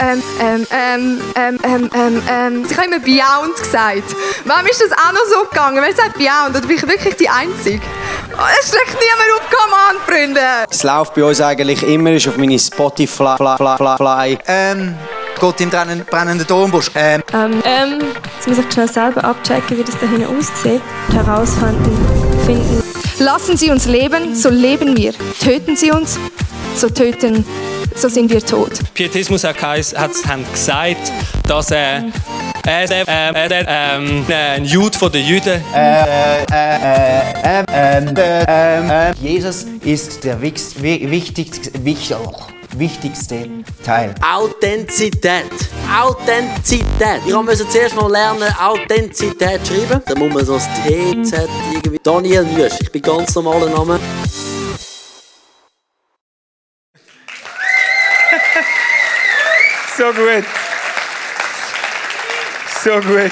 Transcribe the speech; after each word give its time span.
Ähm, 0.00 0.20
ähm, 0.40 0.66
ähm, 0.72 1.20
ähm, 1.36 1.58
ähm, 1.62 1.90
ähm, 1.94 2.22
ähm. 2.28 2.66
Ich 2.68 2.76
habe 2.76 2.88
immer 2.88 2.98
Beyond 2.98 3.56
gesagt. 3.56 4.16
Warum 4.44 4.66
ist 4.66 4.82
das 4.82 4.90
auch 4.90 5.12
noch 5.12 5.24
so 5.30 5.48
gegangen? 5.48 5.80
Wer 5.80 5.94
sagt 5.94 6.18
Beyond? 6.18 6.50
Oder 6.50 6.66
bin 6.66 6.76
ich 6.76 6.82
wirklich 6.82 7.14
die 7.14 7.28
Einzige? 7.28 7.80
Oh, 8.36 8.42
es 8.60 8.70
schlägt 8.70 8.88
niemand 8.88 9.30
auf, 9.36 9.48
come 9.48 9.72
on, 9.88 9.96
Freunde! 10.04 10.40
Es 10.68 10.82
läuft 10.82 11.14
bei 11.14 11.22
uns 11.22 11.40
eigentlich 11.40 11.84
immer 11.84 12.10
ist 12.10 12.26
auf 12.26 12.36
meine 12.36 12.58
Spotify. 12.58 13.36
Fly, 13.36 13.56
fly, 13.56 13.76
fly, 13.76 13.96
fly. 13.96 14.38
Ähm, 14.48 14.96
Gott 15.38 15.60
im 15.60 15.70
brennenden, 15.70 16.04
brennenden 16.04 16.46
Dornbusch. 16.48 16.90
Ähm, 16.96 17.22
Ähm, 17.32 17.62
ähm, 17.64 17.98
jetzt 18.34 18.48
muss 18.48 18.58
ich 18.58 18.72
schnell 18.72 18.88
selber 18.90 19.22
abchecken, 19.22 19.78
wie 19.78 19.84
das 19.84 19.94
da 20.00 20.08
hinten 20.08 20.26
aussieht. 20.36 20.82
Herausfinden, 21.12 22.44
finden. 22.44 22.82
Lassen 23.20 23.56
Sie 23.56 23.70
uns 23.70 23.86
leben, 23.86 24.34
so 24.34 24.48
leben 24.48 24.96
wir. 24.96 25.12
Töten 25.40 25.76
Sie 25.76 25.92
uns, 25.92 26.18
so 26.74 26.88
töten, 26.88 27.46
so 27.94 28.08
sind 28.08 28.30
wir 28.30 28.44
tot. 28.44 28.72
Pietismus 28.94 29.44
hat, 29.44 29.56
gesagt, 30.52 31.12
dass 31.46 31.70
er 31.70 32.04
äh, 32.66 32.84
äh, 32.84 33.02
äh, 33.04 33.64
ähm, 33.68 34.24
äh, 34.26 34.34
ein 34.56 34.64
Jude 34.64 34.96
von 34.96 35.12
den 35.12 35.26
Juden 35.26 35.62
Jesus 39.20 39.66
ist 39.84 40.24
der 40.24 40.40
wichtigste, 40.40 40.82
wichtig, 40.82 41.50
wichtigste 42.78 43.48
Teil. 43.84 44.14
Authentizität. 44.22 45.44
Authentizität. 46.02 47.20
Ich 47.26 47.34
musste 47.34 47.68
zuerst 47.68 47.96
mal 47.96 48.10
lernen, 48.10 48.48
Authentizität 48.58 49.60
schreiben. 49.66 50.02
Da 50.06 50.14
muss 50.18 50.32
man 50.32 50.44
so 50.44 50.54
das 50.54 50.66
TZ 50.84 51.48
irgendwie. 51.72 52.00
Daniel 52.02 52.46
Wüst. 52.56 52.80
Ich 52.80 52.90
bin 52.90 53.02
ganz 53.02 53.34
normaler 53.34 53.68
Name. 53.68 54.00
So 59.96 60.06
gut. 60.12 60.44
So 62.82 63.00
gut. 63.00 63.30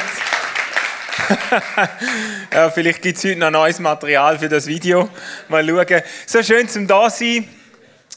ja, 2.53 2.71
vielleicht 2.71 3.03
gibt 3.03 3.19
es 3.19 3.25
heute 3.25 3.41
noch 3.41 3.51
neues 3.51 3.81
Material 3.81 4.39
für 4.39 4.49
das 4.49 4.69
Video. 4.69 5.09
Mal 5.49 5.67
schauen. 5.67 6.03
So 6.25 6.41
schön 6.41 6.69
zum 6.69 6.87
da 6.87 7.11
sein. 7.11 7.49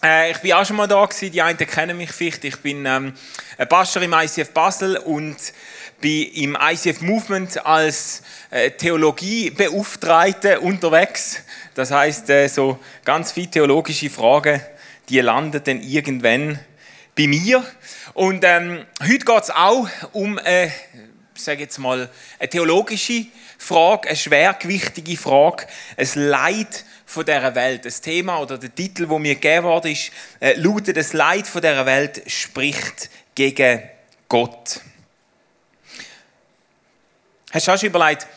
Äh, 0.03 0.29
ich 0.29 0.37
bin 0.37 0.53
auch 0.53 0.63
schon 0.63 0.75
mal 0.75 0.85
da 0.85 1.03
gewesen. 1.03 1.31
Die 1.31 1.41
einen 1.41 1.57
kennen 1.57 1.97
mich 1.97 2.11
vielleicht. 2.11 2.43
Ich 2.43 2.57
bin 2.57 2.85
ähm, 2.85 3.13
ein 3.57 3.67
Pastor 3.67 4.03
im 4.03 4.13
ICF 4.13 4.51
Basel 4.51 4.97
und 4.97 5.37
bin 5.99 6.31
im 6.33 6.55
ICF 6.61 7.01
Movement 7.01 7.65
als 7.65 8.21
äh, 8.51 8.69
Theologiebeauftragte 8.69 10.59
unterwegs. 10.59 11.41
Das 11.73 11.89
heißt, 11.89 12.29
äh, 12.29 12.47
so 12.47 12.77
ganz 13.05 13.31
viele 13.31 13.49
theologische 13.49 14.11
Fragen, 14.11 14.61
die 15.09 15.19
landen 15.19 15.63
dann 15.63 15.81
irgendwann 15.81 16.59
bei 17.15 17.27
mir. 17.27 17.63
Und 18.13 18.43
ähm, 18.43 18.85
heute 19.01 19.25
geht 19.25 19.43
es 19.43 19.49
auch 19.49 19.87
um, 20.11 20.37
ich 20.37 21.41
sage 21.41 21.61
jetzt 21.61 21.77
mal, 21.79 22.09
eine 22.39 22.49
theologische 22.49 23.25
Frage, 23.57 24.09
eine 24.09 24.17
schwergewichtige 24.17 25.17
Frage, 25.17 25.65
ein 25.97 26.09
Leid 26.15 26.85
von 27.05 27.25
dieser 27.25 27.55
Welt. 27.55 27.85
Das 27.85 28.01
Thema 28.01 28.39
oder 28.39 28.57
der 28.57 28.73
Titel, 28.73 29.07
wo 29.09 29.17
mir 29.17 29.35
gegeben 29.35 29.65
worden 29.65 29.91
ist, 29.91 30.11
äh, 30.39 30.53
lautet, 30.53 30.97
das 30.97 31.13
Leid 31.13 31.47
von 31.47 31.61
dieser 31.61 31.85
Welt 31.85 32.23
spricht 32.27 33.09
gegen 33.33 33.81
Gott. 34.27 34.81
Hast 37.51 37.67
du 37.67 37.71
auch 37.71 37.79
schon 37.79 37.89
überlegt, 37.89 38.27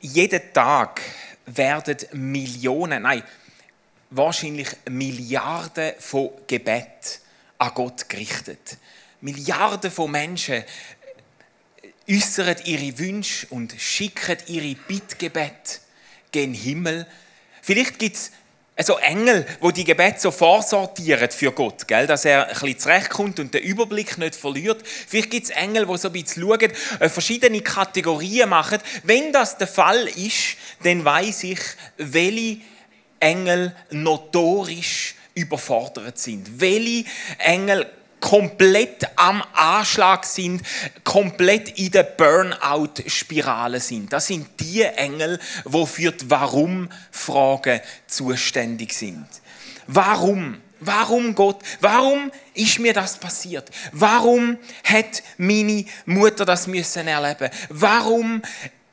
jeden 0.00 0.52
Tag 0.52 1.00
werden 1.46 1.98
Millionen, 2.12 3.02
nein, 3.02 3.22
wahrscheinlich 4.10 4.68
Milliarden 4.88 5.92
von 5.98 6.30
Gebet 6.46 7.20
an 7.58 7.72
Gott 7.74 8.08
gerichtet. 8.08 8.78
Milliarden 9.20 9.90
von 9.90 10.10
Menschen 10.10 10.64
äußern 12.08 12.56
ihre 12.64 12.98
Wünsche 12.98 13.46
und 13.50 13.74
schicken 13.78 14.36
ihre 14.46 14.74
Bittgebet 14.74 15.80
gen 16.32 16.52
Himmel. 16.52 17.06
Vielleicht 17.62 17.98
gibt 17.98 18.16
es 18.16 18.30
also 18.76 18.98
Engel, 18.98 19.46
wo 19.60 19.70
die 19.70 19.84
Gebete 19.84 20.18
so 20.18 20.32
vorsortieren 20.32 21.30
für 21.30 21.52
Gott, 21.52 21.86
gell? 21.86 22.08
dass 22.08 22.24
er 22.24 22.48
ein 22.48 22.54
bisschen 22.54 22.78
zurechtkommt 22.80 23.38
und 23.38 23.54
den 23.54 23.62
Überblick 23.62 24.18
nicht 24.18 24.34
verliert. 24.34 24.82
Vielleicht 24.84 25.30
gibt 25.30 25.44
es 25.44 25.50
Engel, 25.50 25.86
die 25.86 25.96
so 25.96 26.08
ein 26.08 26.12
bisschen 26.12 26.42
schauen, 26.42 26.72
äh, 26.98 27.08
verschiedene 27.08 27.60
Kategorien 27.60 28.48
machen. 28.48 28.80
Wenn 29.04 29.32
das 29.32 29.58
der 29.58 29.68
Fall 29.68 30.08
ist, 30.08 30.56
dann 30.82 31.04
weiß 31.04 31.44
ich, 31.44 31.60
welche 31.98 32.58
Engel 33.20 33.74
notorisch 33.90 35.14
überfordert 35.34 36.18
sind. 36.18 36.60
Welche 36.60 37.04
Engel 37.38 37.86
komplett 38.20 39.06
am 39.16 39.44
Anschlag 39.52 40.24
sind, 40.24 40.62
komplett 41.04 41.78
in 41.78 41.90
der 41.90 42.04
Burnout-Spirale 42.04 43.80
sind. 43.80 44.10
Das 44.12 44.28
sind 44.28 44.48
die 44.60 44.82
Engel, 44.82 45.38
die 45.66 45.86
für 45.86 46.10
die 46.10 46.30
Warum-Fragen 46.30 47.80
zuständig 48.06 48.94
sind. 48.94 49.26
Warum? 49.86 50.62
Warum 50.80 51.34
Gott? 51.34 51.62
Warum 51.80 52.30
ist 52.54 52.78
mir 52.78 52.94
das 52.94 53.18
passiert? 53.18 53.70
Warum 53.92 54.56
hat 54.84 55.22
meine 55.36 55.84
Mutter 56.06 56.46
das 56.46 56.66
müssen 56.66 57.06
erleben? 57.06 57.50
Warum 57.68 58.40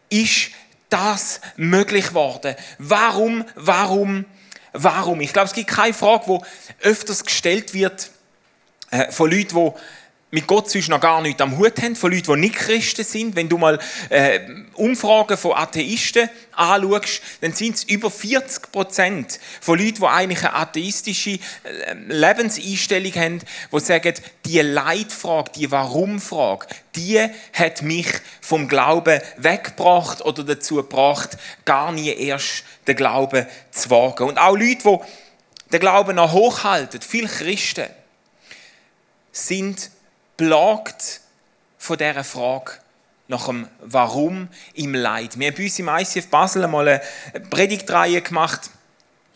ist 0.10 0.52
das 0.90 1.40
möglich 1.56 2.08
geworden? 2.08 2.56
Warum? 2.80 3.46
Warum? 3.56 4.26
Warum? 4.74 5.22
Ich 5.22 5.34
glaube, 5.34 5.48
es 5.48 5.54
gibt 5.54 5.70
keine 5.70 5.94
Frage, 5.94 6.26
die 6.28 6.88
öfters 6.88 7.24
gestellt 7.26 7.74
wird 7.74 8.10
äh, 8.90 9.12
von 9.12 9.30
Leuten, 9.30 9.56
die 9.56 9.72
mit 10.32 10.48
Gott 10.48 10.70
sonst 10.70 10.88
noch 10.88 11.02
gar 11.02 11.22
nichts 11.22 11.42
am 11.42 11.58
Hut 11.58 11.82
haben, 11.82 11.96
von 11.96 12.12
Leuten, 12.12 12.34
die 12.34 12.40
nicht 12.40 12.56
Christen 12.56 13.04
sind. 13.04 13.36
Wenn 13.36 13.50
du 13.50 13.58
mal 13.58 13.80
äh, 14.10 14.40
Umfragen 14.74 15.38
von 15.38 15.54
Atheisten 15.54 16.30
anschaust, 16.54 17.22
dann 17.42 17.52
sind 17.54 17.76
es 17.76 17.84
über 17.84 18.10
40 18.10 18.72
Prozent 18.72 19.40
von 19.60 19.78
Leuten, 19.78 20.00
die 20.00 20.06
eigentlich 20.06 20.40
eine 20.40 20.56
atheistische 20.56 21.32
äh, 21.32 21.40
Lebenseinstellung 22.08 23.14
haben, 23.16 23.40
die 23.72 23.80
sagen, 23.80 24.14
die 24.46 24.62
Leitfrage, 24.62 25.52
die 25.54 25.70
Warum-Frage, 25.70 26.68
die 26.96 27.20
hat 27.54 27.82
mich 27.82 28.08
vom 28.40 28.70
Glauben 28.70 29.20
weggebracht 29.36 30.22
oder 30.22 30.44
dazu 30.44 30.76
gebracht, 30.76 31.38
gar 31.66 31.92
nie 31.92 32.10
erst 32.10 32.64
den 32.88 32.96
Glauben 32.96 33.46
zu 33.72 33.90
wagen. 33.90 34.30
Und 34.30 34.38
auch 34.38 34.56
Leute, 34.56 34.84
die 34.84 34.98
den 35.74 35.80
Glauben 35.80 36.16
noch 36.16 36.32
hochhalten, 36.32 37.02
viele 37.02 37.28
Christen, 37.28 37.88
sind 39.34 39.90
plagt 40.42 41.22
von 41.78 42.00
dieser 42.00 42.24
Frage 42.24 42.72
nach 43.28 43.46
dem 43.46 43.68
Warum 43.80 44.48
im 44.74 44.96
Leid. 44.96 45.38
Wir 45.38 45.50
haben 45.50 45.56
bei 45.56 45.64
uns 45.66 45.78
im 45.78 45.88
ICF 45.88 46.30
Basel 46.30 46.64
einmal 46.64 46.88
eine 46.88 47.02
Predigtreihe 47.52 48.24
gemacht, 48.24 48.72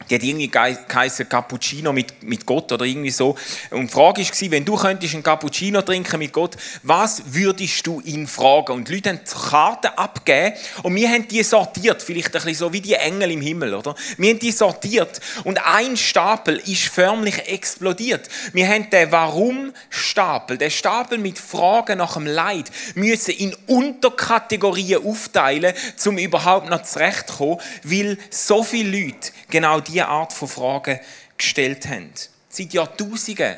die 0.10 0.16
hat 0.16 0.24
irgendwie 0.24 0.50
geheißen 0.50 1.28
Cappuccino 1.28 1.92
mit, 1.92 2.24
mit 2.24 2.46
Gott 2.46 2.72
oder 2.72 2.86
irgendwie 2.86 3.12
so. 3.12 3.36
Und 3.72 3.90
die 3.90 3.94
Frage 3.94 4.22
war, 4.22 4.52
wenn 4.52 4.66
du 4.66 4.76
könntest 4.76 5.14
einen 5.14 5.24
Cappuccino 5.24 5.82
trinken 5.82 6.20
mit 6.20 6.32
Gott, 6.32 6.56
was 6.84 7.22
würdest 7.28 7.86
du 7.88 8.02
ihn 8.02 8.28
fragen? 8.28 8.74
Und 8.74 8.88
die 8.88 8.96
Leute 8.96 9.10
haben 9.10 9.20
Karten 9.50 9.88
abgegeben 9.96 10.56
und 10.84 10.96
wir 10.96 11.10
haben 11.10 11.28
die 11.28 11.44
sortiert, 11.44 12.02
vielleicht 12.02 12.28
ein 12.28 12.34
bisschen 12.34 12.56
so 12.56 12.74
wie 12.74 12.82
die 12.82 12.94
Engel 12.94 13.32
im 13.32 13.42
Himmel, 13.42 13.74
oder? 13.74 13.96
Wir 14.18 14.32
haben 14.32 14.40
die 14.40 14.52
sortiert 14.52 15.20
und 15.44 15.60
ein 15.66 15.98
Stapel 15.98 16.58
ist 16.66 16.84
förmlich 16.84 17.48
explodiert. 17.48 18.30
Wir 18.54 18.68
haben 18.68 18.90
den 18.90 19.12
Warum-Stapel, 19.12 20.58
den 20.58 20.72
Stapel 20.72 21.18
mit 21.18 21.40
Fragen 21.40 21.98
nach 21.98 22.14
dem 22.14 22.26
Leid, 22.26 22.72
müssen 22.96 23.32
in 23.32 23.56
Unterkategorien 23.68 25.06
aufteilen, 25.06 25.74
um 26.06 26.18
überhaupt 26.18 26.70
noch 26.70 26.84
zurechtzukommen, 26.84 27.60
weil 27.84 28.18
so 28.30 28.64
viele 28.64 29.06
Leute 29.06 29.32
genau 29.50 29.80
diese 29.96 30.08
Art 30.08 30.34
von 30.34 30.48
Fragen 30.48 31.00
gestellt 31.38 31.88
haben. 31.88 32.12
Seit 32.50 32.74
Jahrtausenden 32.74 33.56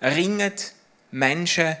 ringen 0.00 0.52
Menschen 1.10 1.76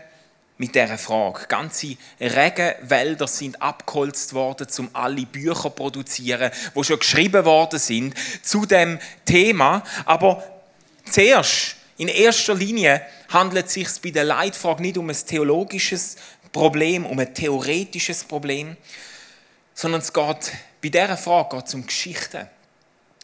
mit 0.58 0.74
dieser 0.74 0.98
Frage. 0.98 1.46
Ganze 1.48 1.96
Regenwälder 2.20 3.26
sind 3.26 3.60
abgeholzt 3.60 4.32
worden, 4.32 4.66
um 4.78 4.90
alle 4.92 5.26
Bücher 5.26 5.62
zu 5.62 5.70
produzieren, 5.70 6.50
die 6.74 6.84
schon 6.84 6.98
geschrieben 6.98 7.44
worden 7.44 7.78
sind 7.78 8.14
zu 8.42 8.64
dem 8.64 8.98
Thema. 9.24 9.82
Aber 10.04 10.42
zuerst, 11.10 11.76
in 11.98 12.08
erster 12.08 12.54
Linie, 12.54 13.02
handelt 13.28 13.66
es 13.66 13.74
sich 13.74 13.88
bei 14.02 14.10
der 14.10 14.24
Leitfrage 14.24 14.82
nicht 14.82 14.98
um 14.98 15.08
ein 15.10 15.16
theologisches 15.26 16.16
Problem, 16.52 17.06
um 17.06 17.18
ein 17.18 17.34
theoretisches 17.34 18.24
Problem, 18.24 18.76
sondern 19.74 20.00
es 20.00 20.12
geht 20.12 20.52
bei 20.82 20.88
dieser 20.88 21.16
Frage 21.16 21.56
geht 21.56 21.66
es 21.66 21.74
um 21.74 21.86
Geschichten 21.86 22.48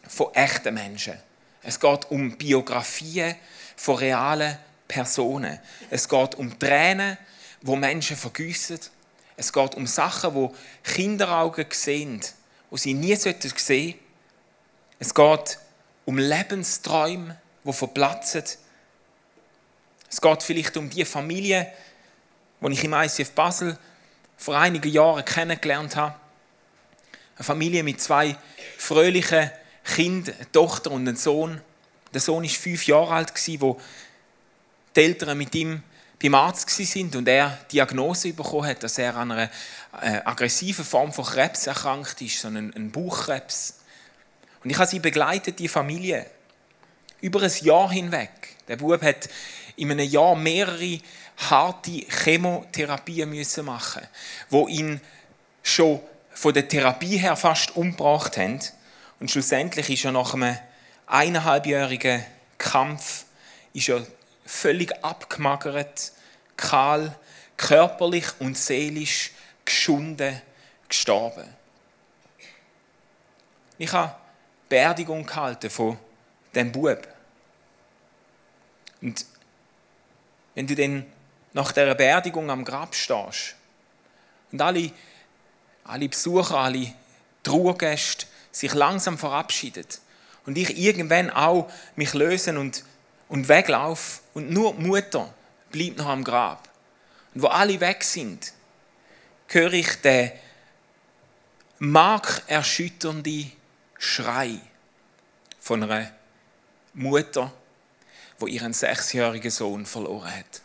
von 0.09 0.35
echten 0.35 0.75
Menschen. 0.75 1.15
Es 1.63 1.79
geht 1.79 2.11
um 2.11 2.37
Biografien 2.37 3.37
von 3.77 3.97
realen 3.97 4.59
Personen. 4.87 5.59
Es 5.91 6.09
geht 6.09 6.35
um 6.35 6.59
Tränen, 6.59 7.19
wo 7.63 7.77
Menschen 7.77 8.17
vergüssen. 8.17 8.81
Es 9.37 9.53
geht 9.53 9.75
um 9.75 9.87
Sachen, 9.87 10.35
wo 10.35 10.55
Kinderaugen 10.83 11.67
sehen, 11.71 12.21
wo 12.71 12.77
sie 12.77 12.95
nie 12.95 13.15
sehen 13.17 13.37
sollten. 13.41 13.95
Es 14.99 15.15
geht 15.15 15.59
um 16.05 16.19
Lebensträume, 16.19 17.37
die 17.65 17.73
verplatzen. 17.73 18.45
Es 20.11 20.21
geht 20.21 20.43
vielleicht 20.43 20.77
um 20.77 20.89
die 20.89 21.05
Familie, 21.05 21.71
die 22.61 22.73
ich 22.73 22.85
im 22.85 22.95
ICF 22.95 23.33
Basel 23.33 23.79
vor 24.37 24.57
einigen 24.57 24.91
Jahren 24.91 25.25
kennengelernt 25.25 25.97
habe. 25.97 26.15
Eine 27.37 27.45
Familie 27.45 27.83
mit 27.83 28.01
zwei 28.01 28.37
fröhlichen 28.79 29.51
Kindern, 29.95 30.35
eine 30.37 30.53
Tochter 30.53 30.91
und 30.91 31.09
einen 31.09 31.17
Sohn. 31.17 31.61
Der 32.13 32.21
Sohn 32.21 32.43
war 32.43 32.51
fünf 32.51 32.87
Jahre 32.87 33.13
alt, 33.13 33.33
wo 33.61 33.81
die 34.95 35.01
Eltern 35.01 35.39
mit 35.39 35.55
ihm 35.55 35.83
beim 36.21 36.35
Arzt 36.35 36.71
sind 36.71 37.15
und 37.15 37.29
er 37.29 37.59
die 37.71 37.77
Diagnose 37.77 38.33
bekommen 38.33 38.67
hat, 38.67 38.83
dass 38.83 38.99
er 38.99 39.17
an 39.17 39.31
einer 39.31 39.51
äh, 40.03 40.21
aggressiven 40.25 40.85
Form 40.85 41.13
von 41.13 41.25
Krebs 41.25 41.67
erkrankt 41.67 42.21
ist, 42.21 42.41
so 42.41 42.49
ein 42.49 42.91
Bauchkrebs. 42.91 43.75
Und 44.65 44.71
ich 44.71 44.77
habe 44.77 44.89
sie 44.89 44.99
begleitet, 44.99 45.59
die 45.59 45.69
Familie, 45.69 46.27
über 47.21 47.43
ein 47.43 47.53
Jahr 47.63 47.91
hinweg. 47.91 48.31
Der 48.67 48.77
Bub 48.77 49.03
hat 49.03 49.29
in 49.77 49.91
einem 49.91 50.09
Jahr 50.09 50.35
mehrere 50.35 51.01
harte 51.37 52.05
Chemotherapien 52.25 53.31
müssen 53.31 53.65
machen, 53.65 54.03
wo 54.51 54.67
ihn 54.67 55.01
schon 55.63 56.01
von 56.33 56.55
der 56.55 56.69
Therapie 56.69 57.17
her 57.17 57.37
fast 57.37 57.77
umgebracht 57.77 58.37
haben. 58.37 58.61
Und 59.21 59.31
schlussendlich 59.31 59.91
ist 59.91 60.05
er 60.05 60.13
nach 60.13 60.35
einem 60.35 60.57
eineinhalbjährigen 61.07 62.25
Kampf 62.59 63.25
ist 63.73 63.89
er 63.89 64.07
völlig 64.45 64.93
abgemagert, 65.05 66.13
kahl, 66.57 67.17
körperlich 67.57 68.27
und 68.41 68.57
seelisch 68.57 69.33
geschunden, 69.65 70.41
gestorben. 70.89 71.45
Ich 73.79 73.93
habe 73.93 74.15
Beerdigung 74.69 75.25
gehalten 75.25 75.71
von 75.71 75.99
dem 76.55 76.73
Bub. 76.73 77.07
Und 79.01 79.25
wenn 80.55 80.67
du 80.67 80.75
dann 80.75 81.07
nach 81.53 81.73
der 81.73 81.95
Beerdigung 81.95 82.51
am 82.51 82.65
Grab 82.65 82.95
stehst 82.95 83.55
und 84.51 84.61
alle, 84.61 84.91
alle 85.85 86.09
Besucher, 86.09 86.59
alle 86.59 86.93
Trauergäste 87.45 88.27
sich 88.59 88.75
langsam 88.75 89.19
verabschieden 89.19 89.87
und 90.47 90.59
ich 90.59 90.77
irgendwann 90.77 91.31
auch 91.31 91.71
mich 91.97 92.15
lösen 92.15 92.57
und, 92.57 92.85
und 93.29 93.49
weglaufe 93.49 94.21
und 94.35 94.51
nur 94.51 94.75
die 94.75 94.83
Mutter 94.83 95.33
bleibt 95.71 95.99
noch 95.99 96.07
am 96.07 96.25
Grab. 96.25 96.69
Und 97.35 97.43
wo 97.43 97.47
alle 97.49 97.81
weg 97.81 98.03
sind, 98.03 98.53
höre 99.49 99.73
ich 99.75 100.01
den 100.01 100.33
markerschütternden 101.79 103.53
Schrei 103.99 104.59
von 105.61 105.83
einer 105.83 106.11
Mutter, 106.95 107.53
wo 108.39 108.47
ihren 108.47 108.73
sechsjährigen 108.73 109.51
Sohn 109.51 109.87
verloren 109.87 110.35
hat. 110.35 110.63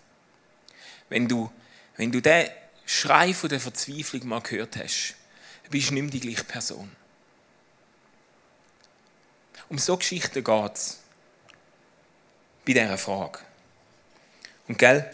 Wenn 1.10 1.28
du, 1.28 1.52
wenn 1.98 2.12
du 2.12 2.22
den 2.22 2.48
Schrei 2.86 3.34
von 3.34 3.50
der 3.50 3.60
Verzweiflung 3.60 4.28
mal 4.28 4.42
gehört 4.42 4.78
hast, 4.78 5.16
bist 5.70 5.90
du 5.90 5.94
nicht 5.94 6.04
mehr 6.04 6.12
die 6.12 6.20
gleiche 6.20 6.44
Person. 6.44 6.92
Um 9.74 9.80
so 9.80 9.98
Geschichten 9.98 10.44
geht 10.44 10.76
es 10.76 11.00
bei 12.64 12.74
dieser 12.74 12.96
Frage. 12.96 13.40
Und 14.68 14.78
gell, 14.78 15.12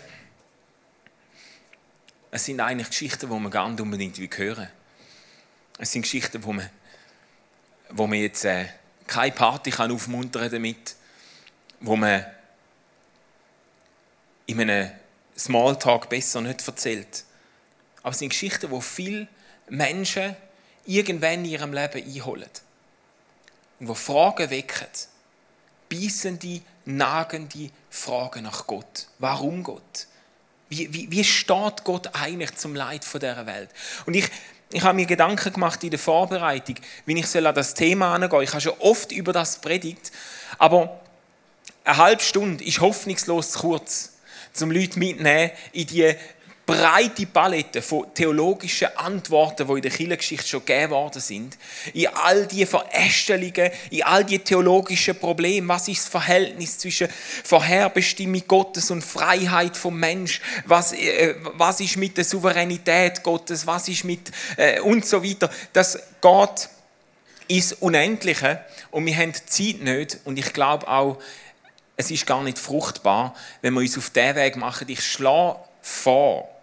es 2.30 2.44
sind 2.44 2.60
eigentlich 2.60 2.90
Geschichten, 2.90 3.30
die 3.30 3.40
man 3.40 3.50
gar 3.52 3.70
nicht 3.70 3.80
unbedingt 3.80 4.18
hören 4.18 4.58
will. 4.58 4.70
Es 5.78 5.94
sind 5.94 6.02
Geschichten, 6.02 6.44
wo 6.44 6.52
man, 6.52 6.70
wo 7.92 8.06
man 8.06 8.20
jetzt 8.20 8.44
äh, 8.44 8.66
keine 9.08 9.32
Party 9.32 9.72
kann 9.72 9.94
aufmuntern 9.94 10.52
damit, 10.52 10.98
wo 11.80 11.96
man 11.96 12.26
in 14.46 14.60
einem 14.60 14.92
Smalltalk 15.38 16.10
besser 16.10 16.42
nicht 16.42 16.68
erzählt. 16.68 17.24
Aber 18.04 18.12
es 18.12 18.20
sind 18.20 18.28
Geschichten, 18.28 18.70
die 18.70 18.82
viele 18.82 19.30
Menschen 19.70 20.36
irgendwann 20.86 21.46
in 21.46 21.46
ihrem 21.46 21.72
Leben 21.72 22.04
einholen. 22.04 22.50
Und 23.80 23.88
die 23.88 23.96
Fragen 23.96 24.50
wecken. 24.50 24.88
Beißende, 25.90 26.62
nagende 26.86 27.72
Fragen 27.90 28.44
nach 28.44 28.68
Gott. 28.68 29.08
Warum 29.18 29.64
Gott? 29.64 30.08
Wie, 30.70 30.94
wie, 30.94 31.10
wie 31.10 31.24
steht 31.24 31.84
Gott 31.84 32.10
eigentlich 32.14 32.56
zum 32.56 32.76
Leid 32.76 33.04
dieser 33.04 33.46
Welt? 33.46 33.70
Und 34.06 34.14
ich, 34.14 34.30
ich 34.72 34.84
habe 34.84 34.96
mir 34.96 35.08
Gedanken 35.08 35.52
gemacht 35.52 35.84
in 35.84 35.90
der 35.90 35.98
Vorbereitung, 35.98 36.76
wie 37.06 37.20
ich 37.20 37.36
an 37.36 37.56
das 37.56 37.74
Thema 37.74 38.14
angehen 38.14 38.42
Ich 38.44 38.52
habe 38.52 38.62
schon 38.62 38.80
oft 38.80 39.12
über 39.12 39.34
das 39.34 39.62
predigt, 39.62 40.12
aber 40.60 41.00
eine 41.84 41.98
halbe 41.98 42.22
Stunde 42.22 42.64
ist 42.64 42.82
hoffnungslos 42.82 43.52
zu 43.52 43.60
kurz, 43.60 44.14
um 44.62 44.70
Leute 44.70 45.00
mitzunehmen 45.00 45.52
in 45.72 45.88
die 45.88 46.14
breite 46.70 47.26
Palette 47.26 47.82
von 47.82 48.14
theologischen 48.14 48.96
Antworten, 48.96 49.66
die 49.68 49.74
in 49.74 49.82
der 49.82 49.90
Kirchengeschichte 49.90 50.48
schon 50.48 50.66
gegeben 50.66 50.92
worden 50.92 51.20
sind, 51.20 51.58
in 51.96 52.06
all 52.14 52.46
die 52.46 52.64
Verästelungen, 52.64 53.72
in 53.90 54.04
all 54.04 54.24
die 54.24 54.38
theologischen 54.38 55.18
Probleme. 55.18 55.68
Was 55.68 55.88
ist 55.88 56.04
das 56.04 56.10
Verhältnis 56.10 56.78
zwischen 56.78 57.10
Vorherbestimmung 57.44 58.44
Gottes 58.48 58.92
und 58.92 59.04
Freiheit 59.04 59.76
vom 59.76 60.00
Mensch? 60.00 60.42
Was, 60.66 60.94
äh, 60.94 61.34
was 61.56 61.80
ist 61.80 61.98
mit 61.98 62.16
der 62.18 62.24
Souveränität 62.24 63.24
Gottes? 63.24 63.66
Was 63.66 63.88
ist 63.88 64.04
mit 64.04 64.30
äh, 64.56 64.80
und 64.82 65.04
so 65.08 65.24
weiter? 65.24 65.50
Das 65.74 65.98
geht 66.22 66.70
ins 67.48 67.74
Unendliche 67.74 68.64
und 68.92 69.08
wir 69.08 69.18
haben 69.18 69.34
Zeit 69.34 69.82
nicht 69.82 70.20
und 70.24 70.38
ich 70.38 70.54
glaube 70.54 70.88
auch, 70.88 71.18
es 71.98 72.12
ist 72.12 72.28
gar 72.28 72.44
nicht 72.44 72.60
fruchtbar, 72.60 73.34
wenn 73.62 73.74
wir 73.74 73.82
uns 73.82 73.98
auf 73.98 74.12
diesen 74.12 74.36
Weg 74.36 74.56
machen. 74.56 74.88
Ich 74.88 75.04
schlage 75.04 75.60
vor, 75.82 76.59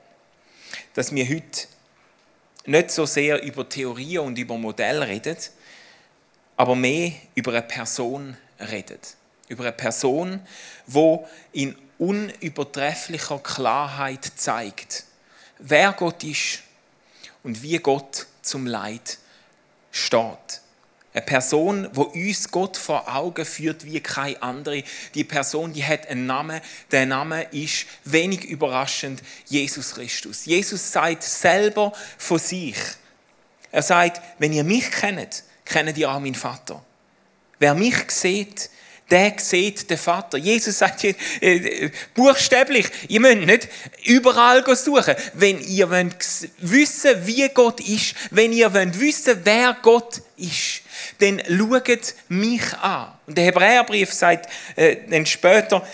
dass 0.96 1.14
wir 1.14 1.28
heute 1.28 1.68
nicht 2.64 2.90
so 2.90 3.04
sehr 3.04 3.42
über 3.42 3.68
Theorie 3.68 4.16
und 4.16 4.38
über 4.38 4.56
Modelle 4.56 5.06
reden, 5.06 5.36
aber 6.56 6.74
mehr 6.74 7.12
über 7.34 7.52
eine 7.52 7.60
Person 7.60 8.34
reden. 8.58 8.98
Über 9.48 9.64
eine 9.64 9.72
Person, 9.72 10.40
die 10.86 11.18
in 11.52 11.76
unübertrefflicher 11.98 13.38
Klarheit 13.40 14.24
zeigt, 14.36 15.04
wer 15.58 15.92
Gott 15.92 16.24
ist 16.24 16.62
und 17.42 17.62
wie 17.62 17.76
Gott 17.76 18.26
zum 18.40 18.66
Leid 18.66 19.18
steht. 19.90 20.62
Eine 21.16 21.24
Person, 21.24 21.88
wo 21.94 22.02
uns 22.02 22.50
Gott 22.50 22.76
vor 22.76 23.08
Augen 23.08 23.46
führt 23.46 23.86
wie 23.86 24.00
keine 24.00 24.42
andere. 24.42 24.84
Die 25.14 25.24
Person, 25.24 25.72
die 25.72 25.82
hat 25.82 26.06
einen 26.08 26.26
Namen. 26.26 26.60
Der 26.90 27.06
Name 27.06 27.44
ist 27.52 27.86
wenig 28.04 28.44
überraschend 28.44 29.22
Jesus 29.46 29.94
Christus. 29.94 30.44
Jesus 30.44 30.92
sagt 30.92 31.22
selber 31.22 31.94
von 32.18 32.38
sich. 32.38 32.76
Er 33.72 33.80
sagt, 33.80 34.20
wenn 34.38 34.52
ihr 34.52 34.62
mich 34.62 34.90
kennt, 34.90 35.44
kennt 35.64 35.96
ihr 35.96 36.10
auch 36.10 36.20
meinen 36.20 36.34
Vater. 36.34 36.84
Wer 37.58 37.72
mich 37.72 38.10
sieht, 38.10 38.68
der 39.08 39.32
sieht 39.38 39.88
den 39.88 39.96
Vater. 39.96 40.36
Jesus 40.36 40.76
sagt 40.76 41.00
hier, 41.00 41.14
äh, 41.40 41.90
buchstäblich, 42.12 42.90
ihr 43.08 43.20
müsst 43.20 43.38
nicht 43.38 43.68
überall 44.04 44.62
suchen. 44.76 45.14
Wenn 45.32 45.60
ihr 45.62 45.88
wollt 45.88 46.50
wissen 46.58 47.26
wie 47.26 47.48
Gott 47.48 47.80
ist, 47.80 48.14
wenn 48.32 48.52
ihr 48.52 48.74
wollt 48.74 49.00
wissen 49.00 49.40
wer 49.44 49.78
Gott 49.80 50.20
ist, 50.36 50.82
dann 51.18 51.42
schaut 51.48 52.14
mich 52.28 52.74
an. 52.78 53.12
Und 53.26 53.36
der 53.38 53.44
Hebräerbrief 53.46 54.12
sagt 54.12 54.50
äh, 54.76 54.96
dann 55.08 55.26
später, 55.26 55.86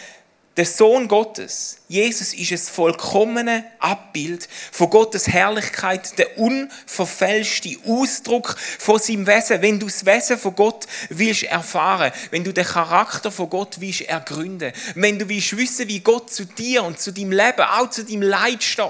der 0.57 0.67
Sohn 0.67 1.09
Gottes, 1.09 1.79
Jesus, 1.89 2.35
ist 2.35 2.53
das 2.53 2.69
vollkommene 2.69 3.65
Abbild 3.79 4.47
von 4.71 4.91
Gottes 4.91 5.27
Herrlichkeit, 5.27 6.19
der 6.19 6.37
unverfälschte 6.37 7.79
Ausdruck 7.87 8.55
von 8.79 8.99
seinem 8.99 9.27
Wesen. 9.27 9.63
Wenn 9.63 9.81
du 9.81 9.87
das 9.87 10.05
Wesen 10.05 10.37
von 10.39 10.55
Gott 10.55 10.87
willst 11.09 11.45
erfahren, 11.45 12.13
wenn 12.31 12.45
du 12.45 12.53
den 12.53 12.67
Charakter 12.67 13.31
von 13.31 13.49
Gott 13.49 13.81
willst 13.81 14.03
ergründen, 14.03 14.73
wenn 14.95 15.19
du 15.19 15.27
willst 15.27 15.57
wissen, 15.57 15.89
wie 15.89 16.01
Gott 16.01 16.31
zu 16.31 16.45
dir 16.45 16.85
und 16.85 17.01
zu 17.01 17.13
deinem 17.13 17.33
Leben, 17.33 17.63
auch 17.63 17.89
zu 17.89 18.05
deinem 18.05 18.23
Leid 18.23 18.63
steht, 18.63 18.85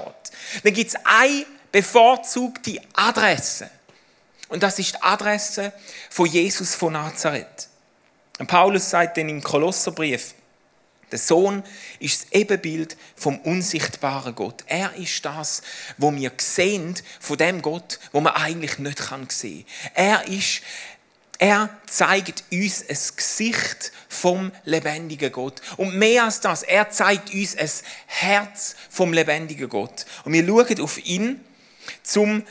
dann 0.63 0.73
gibt 0.73 0.89
es 0.89 0.97
eine 1.05 1.45
bevorzugte 1.71 2.77
Adresse. 2.93 3.69
Und 4.49 4.63
das 4.63 4.79
ist 4.79 4.95
die 4.95 5.01
Adresse 5.01 5.73
von 6.09 6.27
Jesus 6.27 6.75
von 6.75 6.93
Nazareth. 6.93 7.69
Und 8.39 8.47
Paulus 8.47 8.89
sagt 8.89 9.17
dann 9.17 9.29
im 9.29 9.41
Kolosserbrief, 9.41 10.33
der 11.11 11.19
Sohn 11.19 11.63
ist 11.99 12.23
das 12.23 12.31
Ebenbild 12.31 12.97
vom 13.15 13.37
unsichtbaren 13.39 14.33
Gott. 14.33 14.63
Er 14.65 14.95
ist 14.95 15.23
das, 15.23 15.61
wo 15.99 16.11
wir 16.11 16.31
sehen 16.37 16.95
von 17.19 17.37
dem 17.37 17.61
Gott, 17.61 17.99
wo 18.11 18.19
man 18.19 18.33
eigentlich 18.33 18.79
nicht 18.79 18.97
sehen 19.29 19.65
kann. 19.65 19.93
Er 19.93 20.27
ist 20.27 20.61
er 21.39 21.69
zeigt 21.87 22.45
uns 22.51 22.81
ein 22.87 23.15
Gesicht 23.17 23.91
vom 24.07 24.51
lebendigen 24.63 25.31
Gott. 25.31 25.61
Und 25.75 25.95
mehr 25.95 26.23
als 26.23 26.39
das, 26.39 26.63
er 26.63 26.89
zeigt 26.89 27.33
uns 27.33 27.57
ein 27.57 27.69
Herz 28.05 28.75
vom 28.89 29.11
lebendigen 29.11 29.67
Gott. 29.67 30.05
Und 30.23 30.31
wir 30.31 30.45
schauen 30.45 30.81
auf 30.81 31.05
ihn, 31.05 31.43
zum 32.01 32.43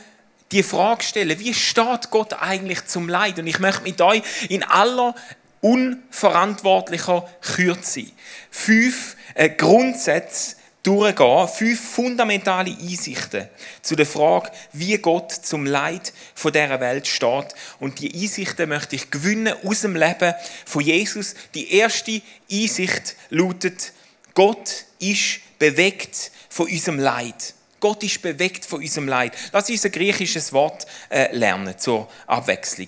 die 0.53 0.63
Frage 0.63 1.03
stellen, 1.03 1.39
wie 1.39 1.53
steht 1.53 2.09
Gott 2.11 2.33
eigentlich 2.33 2.85
zum 2.85 3.09
Leid? 3.09 3.39
Und 3.39 3.47
ich 3.47 3.59
möchte 3.59 3.83
mit 3.83 3.99
euch 4.01 4.21
in 4.49 4.63
aller 4.63 5.15
unverantwortlicher 5.61 7.27
Kürze 7.41 8.05
fünf 8.51 9.15
äh, 9.33 9.49
Grundsätze 9.49 10.57
durchgehen, 10.83 11.47
fünf 11.47 11.79
fundamentale 11.79 12.71
Einsichten 12.71 13.47
zu 13.81 13.95
der 13.95 14.05
Frage, 14.05 14.51
wie 14.73 14.97
Gott 14.97 15.31
zum 15.31 15.65
Leid 15.65 16.11
von 16.35 16.51
dieser 16.51 16.79
Welt 16.81 17.07
steht. 17.07 17.55
Und 17.79 17.99
die 17.99 18.13
Einsichten 18.13 18.69
möchte 18.69 18.97
ich 18.97 19.09
gewinnen 19.09 19.55
aus 19.63 19.81
dem 19.81 19.95
Leben 19.95 20.33
von 20.65 20.81
Jesus. 20.81 21.35
Die 21.55 21.73
erste 21.73 22.21
Einsicht 22.51 23.15
lautet, 23.29 23.93
Gott 24.33 24.85
ist 24.99 25.39
bewegt 25.57 26.31
von 26.49 26.67
unserem 26.67 26.99
Leid. 26.99 27.53
Gott 27.83 28.01
ist 28.01 28.21
bewegt 28.21 28.63
von 28.63 28.79
unserem 28.79 29.09
Leid. 29.09 29.33
Lass 29.51 29.69
uns 29.69 29.83
ein 29.83 29.91
griechisches 29.91 30.53
Wort 30.53 30.87
äh, 31.09 31.35
lernen 31.35 31.77
zur 31.77 32.07
Abwechslung. 32.27 32.87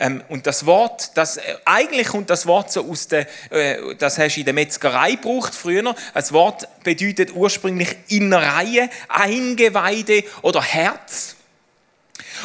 Ähm, 0.00 0.20
und 0.28 0.48
das 0.48 0.66
Wort, 0.66 1.12
das, 1.14 1.36
äh, 1.36 1.42
eigentlich 1.64 2.08
kommt 2.08 2.28
das 2.28 2.44
Wort 2.46 2.72
so 2.72 2.90
aus 2.90 3.06
der, 3.06 3.28
äh, 3.50 3.94
das 4.00 4.18
hast 4.18 4.34
du 4.34 4.40
in 4.40 4.46
der 4.46 4.54
Metzgerei 4.54 5.12
gebraucht 5.12 5.54
früher. 5.54 5.94
Das 6.12 6.32
Wort 6.32 6.66
bedeutet 6.82 7.36
ursprünglich 7.36 7.94
Innereien, 8.08 8.90
Eingeweide 9.06 10.24
oder 10.42 10.60
Herz. 10.60 11.36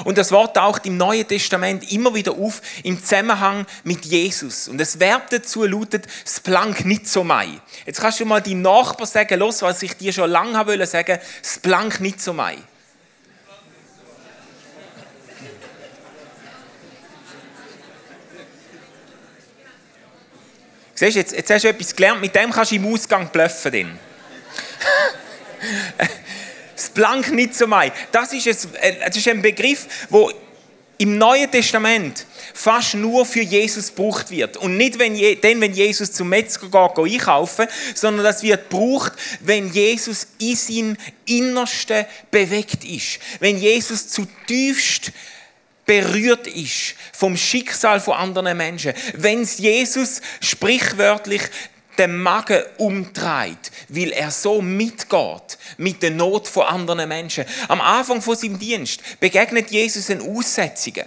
Und 0.03 0.17
das 0.17 0.31
Wort 0.31 0.55
taucht 0.55 0.85
im 0.85 0.97
Neuen 0.97 1.27
Testament 1.27 1.91
immer 1.91 2.13
wieder 2.13 2.33
auf 2.33 2.61
im 2.83 3.01
Zusammenhang 3.01 3.65
mit 3.83 4.05
Jesus. 4.05 4.67
Und 4.67 4.77
das 4.77 4.99
Verb 4.99 5.29
dazu 5.29 5.63
lautet 5.65 6.07
Splank 6.25 6.85
nicht 6.85 7.07
so 7.07 7.23
mai. 7.23 7.49
Jetzt 7.85 8.01
kannst 8.01 8.19
du 8.19 8.25
mal 8.25 8.41
deinem 8.41 8.61
Nachbar 8.61 9.07
sagen, 9.07 9.39
los, 9.39 9.61
was 9.61 9.81
ich 9.81 9.95
dir 9.95 10.13
schon 10.13 10.29
lange 10.29 10.65
wollte 10.65 10.85
sagen, 10.85 11.19
Splank 11.43 11.99
nicht 11.99 12.21
so 12.21 12.33
mai. 12.33 12.57
Siehst 20.95 21.15
du, 21.15 21.19
jetzt, 21.19 21.33
jetzt 21.33 21.51
hast 21.51 21.63
du 21.63 21.67
etwas 21.67 21.95
gelernt, 21.95 22.21
mit 22.21 22.33
dem 22.33 22.49
kannst 22.49 22.71
du 22.71 22.75
im 22.75 22.91
Ausgang 22.91 23.29
bluffen. 23.29 23.99
Das 26.77 26.91
Blank 26.91 27.33
nicht 27.33 27.55
so 27.55 27.65
mai. 27.65 27.91
Das 28.11 28.31
ist, 28.31 28.47
ein, 28.47 28.75
äh, 28.75 29.09
ist 29.09 29.27
ein 29.27 29.41
Begriff, 29.41 29.87
wo 30.09 30.31
im 30.99 31.17
Neuen 31.17 31.49
Testament 31.49 32.25
fast 32.53 32.93
nur 32.93 33.25
für 33.25 33.41
Jesus 33.41 33.87
gebraucht 33.87 34.29
wird. 34.29 34.57
Und 34.57 34.77
nicht 34.77 34.97
wenn, 34.99 35.15
dann, 35.41 35.59
wenn 35.59 35.73
Jesus 35.73 36.11
zum 36.11 36.29
Metzger 36.29 36.67
geht, 36.69 37.13
einkaufen, 37.13 37.67
sondern 37.95 38.23
das 38.23 38.43
wird 38.43 38.69
gebraucht, 38.69 39.13
wenn 39.41 39.71
Jesus 39.71 40.27
in 40.39 40.55
sein 40.55 40.97
Innersten 41.25 42.05
bewegt 42.31 42.83
ist. 42.83 43.19
Wenn 43.39 43.57
Jesus 43.57 44.07
zutiefst 44.09 45.11
berührt 45.85 46.47
ist 46.47 46.95
vom 47.13 47.35
Schicksal 47.37 47.99
von 47.99 48.15
anderen 48.15 48.57
Menschen. 48.57 48.93
Wenn 49.15 49.43
Jesus 49.43 50.21
sprichwörtlich 50.41 51.41
den 51.97 52.17
Magen 52.17 52.63
umdreht, 52.77 53.71
weil 53.89 54.11
er 54.11 54.31
so 54.31 54.61
mitgeht 54.61 55.57
mit 55.77 56.01
der 56.03 56.11
Not 56.11 56.47
von 56.47 56.63
anderen 56.63 57.07
Menschen. 57.07 57.45
Am 57.67 57.81
Anfang 57.81 58.21
von 58.21 58.35
seinem 58.35 58.59
Dienst 58.59 59.01
begegnet 59.19 59.71
Jesus 59.71 60.07
den 60.07 60.21
Aussetzungen. 60.21 61.05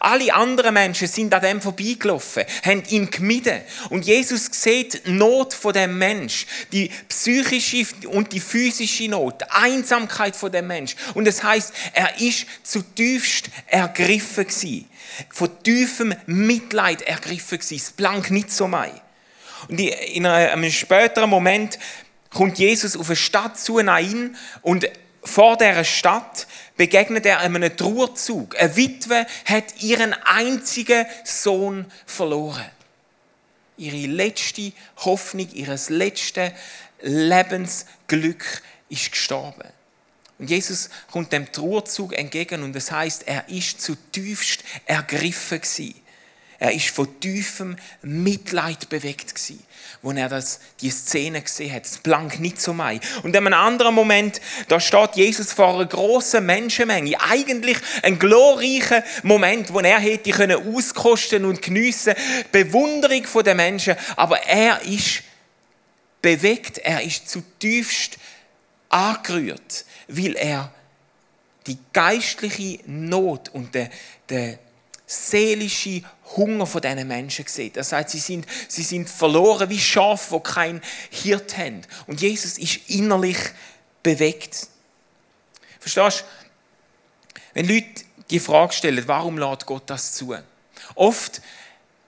Alle 0.00 0.32
anderen 0.32 0.74
Menschen 0.74 1.08
sind 1.08 1.34
an 1.34 1.42
dem 1.42 1.60
vorbeigelaufen, 1.60 2.44
haben 2.64 2.82
ihn 2.88 3.10
gemieden. 3.10 3.60
Und 3.90 4.06
Jesus 4.06 4.46
sieht 4.50 5.06
die 5.06 5.12
Not 5.12 5.52
von 5.52 5.74
dem 5.74 5.98
Mensch, 5.98 6.46
die 6.72 6.90
psychische 7.08 7.86
und 8.08 8.32
die 8.32 8.40
physische 8.40 9.08
Not, 9.08 9.42
die 9.42 9.50
Einsamkeit 9.50 10.36
von 10.36 10.50
dem 10.50 10.66
Mensch. 10.68 10.96
Und 11.14 11.26
das 11.26 11.42
heißt, 11.42 11.72
er 11.92 12.18
ist 12.20 12.46
zutiefst 12.62 13.50
ergriffen 13.66 14.46
gewesen, 14.46 14.88
von 15.28 15.50
tiefem 15.62 16.14
Mitleid 16.26 17.02
ergriffen 17.02 17.58
gewesen. 17.58 17.76
Es 17.76 17.90
blank 17.90 18.30
nicht 18.30 18.50
so 18.50 18.66
mei. 18.66 18.90
Und 19.68 19.80
in 19.80 20.26
einem 20.26 20.70
späteren 20.70 21.30
Moment 21.30 21.78
kommt 22.30 22.58
Jesus 22.58 22.96
auf 22.96 23.08
eine 23.08 23.16
Stadt 23.16 23.58
zu 23.58 23.80
Nain 23.80 24.36
und 24.62 24.88
vor 25.22 25.56
dieser 25.56 25.84
Stadt 25.84 26.46
begegnet 26.76 27.24
er 27.24 27.40
einem 27.40 27.74
Trauerzug. 27.76 28.60
Eine 28.60 28.76
Witwe 28.76 29.26
hat 29.46 29.82
ihren 29.82 30.12
einzigen 30.12 31.06
Sohn 31.24 31.86
verloren. 32.04 32.70
Ihre 33.76 34.06
letzte 34.06 34.72
Hoffnung, 34.98 35.48
ihres 35.52 35.88
letzten 35.88 36.52
Lebensglück 37.00 38.62
ist 38.88 39.12
gestorben. 39.12 39.68
Und 40.38 40.50
Jesus 40.50 40.90
kommt 41.10 41.32
dem 41.32 41.50
Trauerzug 41.50 42.12
entgegen 42.12 42.62
und 42.62 42.74
das 42.74 42.90
heißt, 42.90 43.26
er 43.26 43.48
ist 43.48 43.80
zutiefst 43.80 44.62
ergriffen 44.84 45.60
gewesen. 45.60 45.94
Er 46.64 46.72
ist 46.72 46.88
von 46.88 47.20
tiefem 47.20 47.76
Mitleid 48.00 48.88
bewegt 48.88 49.34
gewesen, 49.34 49.62
wo 50.00 50.12
er 50.12 50.30
das, 50.30 50.60
die 50.80 50.88
Szene 50.88 51.42
gesehen 51.42 51.70
hat. 51.70 51.84
Es 51.84 51.98
blank 51.98 52.40
nicht 52.40 52.58
so 52.58 52.72
mei. 52.72 53.00
Und 53.22 53.36
in 53.36 53.46
einem 53.46 53.52
anderen 53.52 53.94
Moment, 53.94 54.40
da 54.68 54.80
steht 54.80 55.16
Jesus 55.16 55.52
vor 55.52 55.74
einer 55.74 55.84
großen 55.84 56.42
Menschenmenge. 56.42 57.20
Eigentlich 57.20 57.76
ein 58.02 58.18
glorreicher 58.18 59.04
Moment, 59.24 59.74
wo 59.74 59.80
er 59.80 59.98
hätte 59.98 60.30
können 60.30 60.74
auskosten 60.74 61.44
und 61.44 61.60
geniessen, 61.60 62.14
Bewunderung 62.50 63.26
der 63.44 63.54
Menschen. 63.54 63.96
Aber 64.16 64.38
er 64.44 64.80
ist 64.86 65.22
bewegt, 66.22 66.78
er 66.78 67.02
ist 67.02 67.28
zutiefst 67.28 68.16
angerührt, 68.88 69.84
weil 70.08 70.34
er 70.34 70.72
die 71.66 71.76
geistliche 71.92 72.78
Not 72.86 73.50
und 73.50 73.74
der, 73.74 73.90
der 74.30 74.58
seelische 75.06 76.02
Hunger 76.36 76.66
von 76.66 76.80
diesen 76.80 77.06
Menschen 77.06 77.46
sieht. 77.46 77.76
Das 77.76 77.92
heißt, 77.92 78.10
sie 78.10 78.18
sind, 78.18 78.46
sie 78.68 78.82
sind 78.82 79.08
verloren 79.08 79.68
wie 79.68 79.78
Schafe, 79.78 80.36
die 80.36 80.42
kein 80.42 80.82
Hirt 81.10 81.56
haben. 81.56 81.82
Und 82.06 82.20
Jesus 82.20 82.58
ist 82.58 82.88
innerlich 82.88 83.38
bewegt. 84.02 84.68
Verstehst 85.78 86.20
du? 86.20 87.40
Wenn 87.54 87.68
Leute 87.68 88.04
die 88.30 88.40
Frage 88.40 88.72
stellen, 88.72 89.06
warum 89.06 89.38
lädt 89.38 89.66
Gott 89.66 89.84
das 89.86 90.14
zu? 90.14 90.34
Oft 90.94 91.40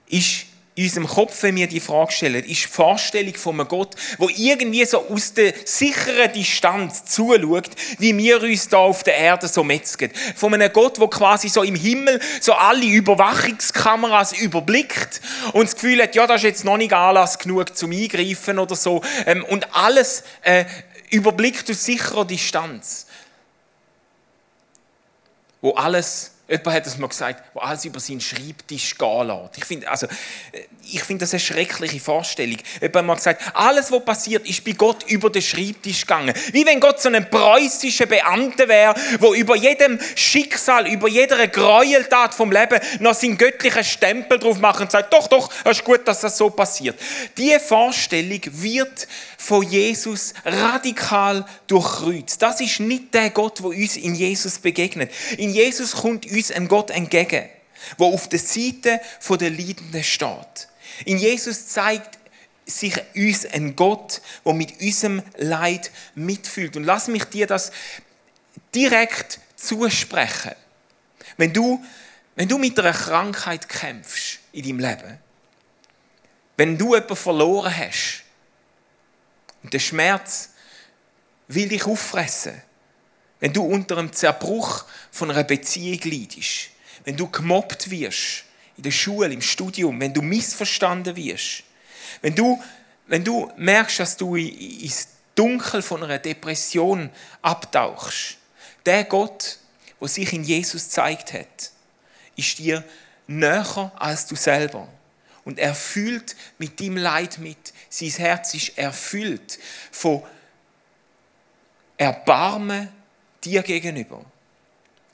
ist 0.09 0.47
in 0.77 0.85
unserem 0.85 1.07
Kopf, 1.07 1.43
wenn 1.43 1.57
wir 1.57 1.67
die 1.69 1.81
Frage 1.81 2.13
stellen, 2.13 2.45
ist 2.45 2.65
die 2.65 2.69
Vorstellung 2.69 3.35
von 3.35 3.59
einem 3.59 3.67
Gott, 3.67 3.95
wo 4.19 4.29
irgendwie 4.29 4.85
so 4.85 5.09
aus 5.09 5.33
der 5.33 5.55
sicheren 5.65 6.31
Distanz 6.35 7.07
zuschaut, 7.07 7.71
wie 7.99 8.17
wir 8.17 8.43
uns 8.43 8.69
da 8.69 8.77
auf 8.77 9.03
der 9.03 9.17
Erde 9.17 9.49
so 9.49 9.65
metzgen. 9.65 10.11
Von 10.37 10.53
einem 10.53 10.71
Gott, 10.71 11.01
wo 11.01 11.09
quasi 11.09 11.49
so 11.49 11.63
im 11.63 11.77
Himmel 11.77 12.21
so 12.43 12.53
alle 12.53 12.85
Überwachungskameras 12.85 14.35
überblickt 14.35 15.23
und 15.55 15.65
das 15.65 15.77
Gefühl 15.77 16.03
hat, 16.03 16.15
ja, 16.15 16.27
das 16.27 16.37
ist 16.37 16.45
jetzt 16.45 16.65
noch 16.67 16.77
nicht 16.77 16.93
Anlass 16.93 17.39
genug 17.39 17.75
zum 17.75 17.93
Eingreifen 17.93 18.59
oder 18.59 18.77
so 18.77 19.01
ähm, 19.25 19.47
und 19.47 19.75
alles 19.75 20.25
äh, 20.43 20.67
überblickt 21.09 21.71
aus 21.71 21.87
sicherer 21.87 22.27
Distanz. 22.27 23.07
Wo 25.63 25.73
alles 25.73 26.36
Jemand 26.49 26.77
hat 26.77 26.87
es 26.87 26.97
mal 26.99 27.09
gesagt, 27.09 27.43
wo 27.55 27.61
alles 27.61 27.85
über 27.85 27.99
seinen 27.99 28.21
Schreibtisch 28.21 28.97
gehen 28.97 29.27
lässt. 29.27 29.59
Ich 29.59 29.65
finde 29.65 29.91
also, 29.91 30.07
ich 30.93 31.03
find 31.03 31.21
das 31.23 31.33
eine 31.33 31.41
schreckliche 31.41 32.01
Vorstellung. 32.01 32.59
Jemand 32.81 33.07
mal 33.07 33.15
gesagt, 33.15 33.43
alles, 33.55 33.91
was 33.91 34.05
passiert, 34.05 34.49
ist 34.49 34.65
bei 34.65 34.73
Gott 34.73 35.05
über 35.09 35.31
den 35.31 35.43
Schreibtisch 35.43 36.03
gegangen. 36.03 36.35
Wie 36.53 36.65
wenn 36.67 36.81
Gott 36.81 37.01
so 37.01 37.09
ein 37.09 37.29
preußischer 37.29 38.07
Beamter 38.07 38.69
wäre, 38.69 38.95
wo 39.21 39.35
über 39.35 39.57
jedem 39.57 39.99
Schicksal, 40.15 40.87
über 40.87 41.09
jeder 41.09 41.47
Gräueltat 41.49 42.35
vom 42.35 42.53
Leben 42.53 42.81
noch 43.01 43.15
seinen 43.15 43.39
göttlichen 43.39 43.85
Stempel 43.85 44.39
drauf 44.39 44.59
macht 44.59 44.81
und 44.81 44.91
sagt, 44.91 45.13
doch, 45.13 45.27
doch, 45.27 45.51
es 45.65 45.79
ist 45.79 45.85
gut, 45.85 46.07
dass 46.07 46.21
das 46.21 46.37
so 46.37 46.51
passiert. 46.51 46.99
Diese 47.37 47.61
Vorstellung 47.61 48.41
wird 48.45 49.09
von 49.37 49.63
Jesus 49.63 50.35
radikal 50.45 51.45
durchkreuzt. 51.67 52.41
Das 52.43 52.61
ist 52.61 52.81
nicht 52.81 53.15
der 53.15 53.31
Gott, 53.31 53.63
wo 53.63 53.69
uns 53.69 53.97
in 53.97 54.15
Jesus 54.15 54.59
begegnet. 54.59 55.11
In 55.39 55.51
Jesus 55.51 55.93
kommt 55.93 56.27
uns 56.27 56.51
ein 56.51 56.69
Gott 56.69 56.91
entgegen, 56.91 57.49
wo 57.99 58.13
auf 58.13 58.29
der 58.29 58.39
Seite 58.39 59.01
der 59.29 59.51
Leidenden 59.51 60.03
steht. 60.03 60.69
In 61.05 61.19
Jesus 61.19 61.69
zeigt 61.69 62.19
sich 62.65 63.01
uns 63.15 63.47
ein 63.47 63.77
Gott, 63.77 64.21
der 64.45 64.55
mit 64.55 64.81
unserem 64.81 65.23
Leid 65.37 65.91
mitfühlt. 66.15 66.77
Und 66.77 66.85
lass 66.85 67.09
mich 67.09 67.25
dir 67.25 67.47
das 67.47 67.71
direkt 68.75 69.41
zusprechen. 69.57 70.55
Wenn 71.37 71.53
du, 71.53 71.85
wenn 72.35 72.49
du 72.49 72.59
mit 72.59 72.79
einer 72.79 72.93
Krankheit 72.93 73.69
kämpfst 73.69 74.41
in 74.53 74.65
deinem 74.65 74.81
Leben, 74.81 75.19
wenn 76.57 76.79
du 76.79 76.95
jemanden 76.95 77.17
verloren 77.17 77.77
hast, 77.77 78.25
und 79.67 79.73
der 79.73 79.81
Schmerz 79.81 80.51
will 81.49 81.69
dich 81.69 81.87
auffressen. 81.87 82.63
Wenn 83.41 83.53
du 83.53 83.65
unter 83.65 83.99
einem 83.99 84.13
Zerbruch 84.13 84.85
von 85.11 85.31
einer 85.31 85.43
Beziehung 85.43 86.01
leidest, 86.05 86.71
wenn 87.05 87.17
du 87.17 87.29
gemobbt 87.29 87.91
wirst, 87.91 88.45
in 88.77 88.83
der 88.83 88.91
Schule, 88.91 89.33
im 89.33 89.43
Studium, 89.43 90.01
wenn 90.01 90.13
du 90.13 90.23
missverstanden 90.23 91.17
wirst, 91.17 91.63
wenn 92.23 92.35
du, 92.35 92.63
wenn 93.07 93.25
du 93.25 93.51
merkst, 93.57 94.01
dass 94.01 94.17
du 94.17 94.37
ins 94.37 95.09
Dunkel 95.35 95.83
von 95.83 96.03
einer 96.03 96.19
Depression 96.19 97.11
abtauchst, 97.43 98.39
der 98.85 99.05
Gott, 99.05 99.59
der 100.01 100.09
sich 100.09 100.33
in 100.33 100.45
Jesus 100.45 100.91
zeigt 100.91 101.33
hat, 101.33 101.73
ist 102.37 102.59
dir 102.59 102.85
näher 103.27 103.93
als 103.97 104.27
du 104.27 104.37
selber. 104.37 104.89
Und 105.45 105.59
er 105.59 105.75
fühlt 105.75 106.35
mit 106.59 106.81
dem 106.81 106.97
Leid 106.97 107.39
mit. 107.39 107.73
Sein 107.89 108.11
Herz 108.11 108.55
ist 108.55 108.77
erfüllt 108.77 109.59
von 109.93 110.23
Erbarmen 111.97 112.89
dir 113.45 113.63
gegenüber. 113.63 114.25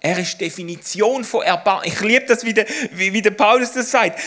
Er 0.04 0.18
ist 0.18 0.40
Definition 0.40 1.22
von 1.22 1.42
Erbarmen. 1.42 1.86
Ich 1.86 2.00
liebe 2.00 2.26
das, 2.26 2.44
wie 2.44 2.52
der, 2.52 2.66
wie, 2.90 3.12
wie 3.12 3.22
der 3.22 3.30
Paulus 3.30 3.72
das 3.72 3.92
sagt. 3.92 4.20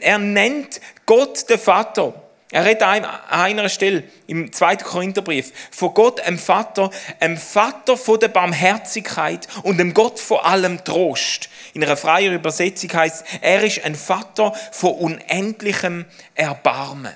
Er 0.00 0.16
nennt 0.18 0.80
Gott 1.04 1.48
den 1.50 1.58
Vater. 1.58 2.14
Er 2.50 2.64
redet 2.64 2.82
an 2.82 3.04
einer 3.28 3.68
Stelle 3.68 4.04
im 4.26 4.50
2. 4.50 4.76
Korintherbrief 4.76 5.52
von 5.70 5.92
Gott, 5.92 6.20
einem 6.20 6.38
Vater, 6.38 6.88
einem 7.20 7.36
Vater 7.36 7.98
von 7.98 8.18
der 8.18 8.28
Barmherzigkeit 8.28 9.46
und 9.64 9.76
dem 9.76 9.92
Gott 9.92 10.18
von 10.18 10.38
allem 10.38 10.82
Trost. 10.82 11.50
In 11.74 11.84
einer 11.84 11.98
freien 11.98 12.32
Übersetzung 12.32 12.90
heißt 12.90 13.26
er 13.42 13.62
ist 13.64 13.84
ein 13.84 13.94
Vater 13.94 14.54
von 14.72 14.94
unendlichem 14.94 16.06
Erbarmen. 16.34 17.12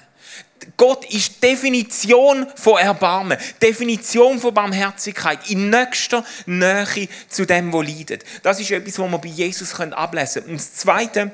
Gott 0.76 1.04
ist 1.12 1.42
Definition 1.42 2.46
von 2.56 2.78
Erbarmen, 2.78 3.38
Definition 3.60 4.38
von 4.38 4.54
Barmherzigkeit, 4.54 5.50
in 5.50 5.70
nächster 5.70 6.24
Nähe 6.46 7.08
zu 7.28 7.44
dem, 7.44 7.72
wo 7.72 7.82
leidet. 7.82 8.24
Das 8.42 8.60
ist 8.60 8.70
etwas, 8.70 8.98
was 8.98 9.10
wir 9.10 9.18
bei 9.18 9.28
Jesus 9.28 9.74
ablesen 9.74 10.42
können. 10.42 10.50
Und 10.52 10.60
das 10.60 10.74
Zweite, 10.74 11.32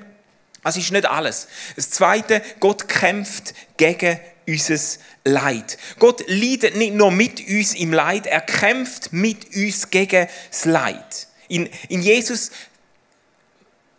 das 0.62 0.76
ist 0.76 0.92
nicht 0.92 1.06
alles. 1.06 1.48
Das 1.76 1.90
Zweite, 1.90 2.42
Gott 2.60 2.88
kämpft 2.88 3.54
gegen 3.76 4.18
unser 4.46 4.78
Leid. 5.24 5.78
Gott 5.98 6.24
leidet 6.26 6.76
nicht 6.76 6.94
nur 6.94 7.10
mit 7.10 7.46
uns 7.48 7.74
im 7.74 7.92
Leid, 7.92 8.26
er 8.26 8.40
kämpft 8.40 9.12
mit 9.12 9.54
uns 9.54 9.90
gegen 9.90 10.26
das 10.50 10.64
Leid. 10.64 11.28
In, 11.48 11.68
in, 11.88 12.02
Jesus, 12.02 12.50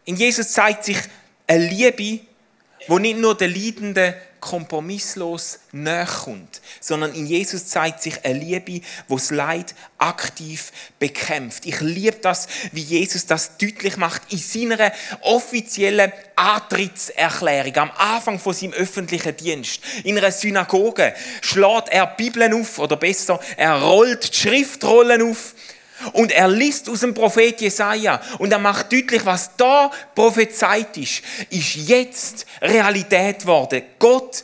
in 0.06 0.16
Jesus 0.16 0.52
zeigt 0.52 0.86
sich 0.86 0.98
eine 1.48 1.68
Liebe, 1.68 2.26
wo 2.88 3.00
nicht 3.00 3.20
nur 3.20 3.38
der 3.38 3.48
Leidende 3.48 4.16
kompromisslos 4.40 5.60
kommt, 6.24 6.62
sondern 6.80 7.14
in 7.14 7.26
Jesus 7.26 7.68
zeigt 7.68 8.02
sich 8.02 8.24
eine 8.26 8.40
Liebe, 8.40 8.82
wo 9.08 9.16
das 9.16 9.32
Leid 9.32 9.76
aktiv 9.98 10.72
bekämpft. 10.98 11.66
Ich 11.66 11.80
liebe 11.82 12.18
das, 12.18 12.48
wie 12.72 12.82
Jesus 12.82 13.26
das 13.26 13.58
deutlich 13.58 13.98
macht 13.98 14.22
in 14.32 14.38
seiner 14.38 14.92
offiziellen 15.22 16.12
Antrittserklärung 16.36 17.76
am 17.78 17.92
Anfang 17.92 18.40
von 18.40 18.54
seinem 18.54 18.74
öffentlichen 18.74 19.36
Dienst. 19.36 19.82
In 20.04 20.18
einer 20.18 20.32
Synagoge 20.32 21.14
schlägt 21.42 21.90
er 21.90 22.08
Bibeln 22.08 22.54
auf, 22.54 22.80
oder 22.80 22.96
besser, 22.96 23.40
er 23.58 23.82
rollt 23.82 24.34
die 24.34 24.38
Schriftrollen 24.38 25.22
auf 25.22 25.54
und 26.14 26.32
er 26.32 26.48
liest 26.48 26.90
aus 26.90 27.02
dem 27.02 27.14
Prophet 27.14 27.60
Jesaja 27.62 28.22
und 28.38 28.52
er 28.52 28.60
macht 28.60 28.92
deutlich, 28.92 29.26
was 29.26 29.52
da 29.58 29.92
prophezeit 30.16 30.98
ist, 30.98 31.22
ist 31.50 31.76
jetzt 31.76 32.46
Realität 32.62 33.40
geworden. 33.40 33.84
Gott 33.98 34.44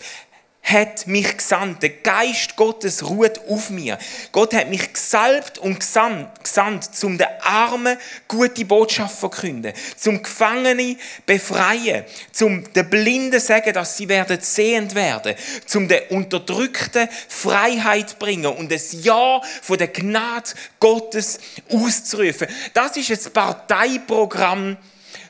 hat 0.66 1.06
mich 1.06 1.38
gesandt. 1.38 1.84
Der 1.84 1.92
Geist 1.92 2.56
Gottes 2.56 3.08
ruht 3.08 3.40
auf 3.48 3.70
mir. 3.70 4.00
Gott 4.32 4.54
hat 4.56 4.70
mich 4.70 4.94
gesalbt 4.94 5.60
und 5.60 5.80
gesandt, 5.80 6.44
gesandt 6.44 6.90
um 7.04 7.18
den 7.18 7.28
Armen 7.42 7.98
gute 8.28 8.66
Botschaft 8.66 9.14
zu 9.14 9.20
verkünden, 9.22 9.74
zum 9.96 10.24
Gefangenen 10.24 10.98
befreien, 11.26 12.04
zum 12.32 12.74
den 12.74 12.90
Blinden 12.90 13.40
sagen, 13.40 13.74
dass 13.74 13.96
sie 13.96 14.10
werden 14.10 14.40
sehend 14.42 14.96
werden, 14.96 15.36
zum 15.68 15.88
den 15.88 16.02
Unterdrückten 16.10 17.08
Freiheit 17.30 18.18
bringen 18.18 18.48
und 18.48 18.72
das 18.72 19.04
Ja 19.04 19.42
von 19.62 19.78
der 19.78 19.90
Gnade 19.90 20.50
Gottes 20.80 21.40
auszurufen. 21.70 22.48
Das 22.74 22.98
ist 22.98 23.12
ein 23.12 23.34
Parteiprogramm 23.34 24.78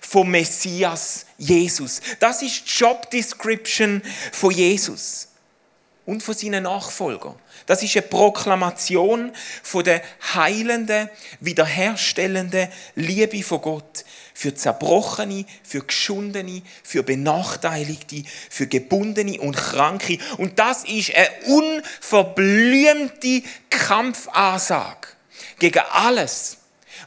vom 0.08 0.30
Messias 0.32 1.26
Jesus. 1.38 2.02
Das 2.20 2.42
ist 2.42 2.64
die 2.66 2.84
Job 2.84 3.10
Description 3.10 4.02
von 4.32 4.52
Jesus 4.52 5.30
und 6.06 6.22
von 6.22 6.36
seinen 6.36 6.64
Nachfolgern. 6.64 7.36
Das 7.66 7.82
ist 7.82 7.96
eine 7.96 8.04
Proklamation 8.04 9.32
von 9.64 9.84
der 9.84 10.04
heilenden, 10.36 11.10
wiederherstellenden 11.40 12.68
Liebe 12.96 13.42
von 13.42 13.62
Gott 13.62 14.06
für 14.36 14.54
Zerbrochene, 14.54 15.46
für 15.64 15.82
Geschundene, 15.82 16.62
für 16.84 17.02
Benachteiligte, 17.02 18.24
für 18.50 18.68
Gebundene 18.68 19.40
und 19.40 19.56
Kranke. 19.56 20.20
Und 20.38 20.60
das 20.60 20.84
ist 20.84 21.16
eine 21.16 21.30
unverblümte 21.48 23.42
Kampfansage 23.70 25.08
gegen 25.58 25.82
alles, 25.92 26.58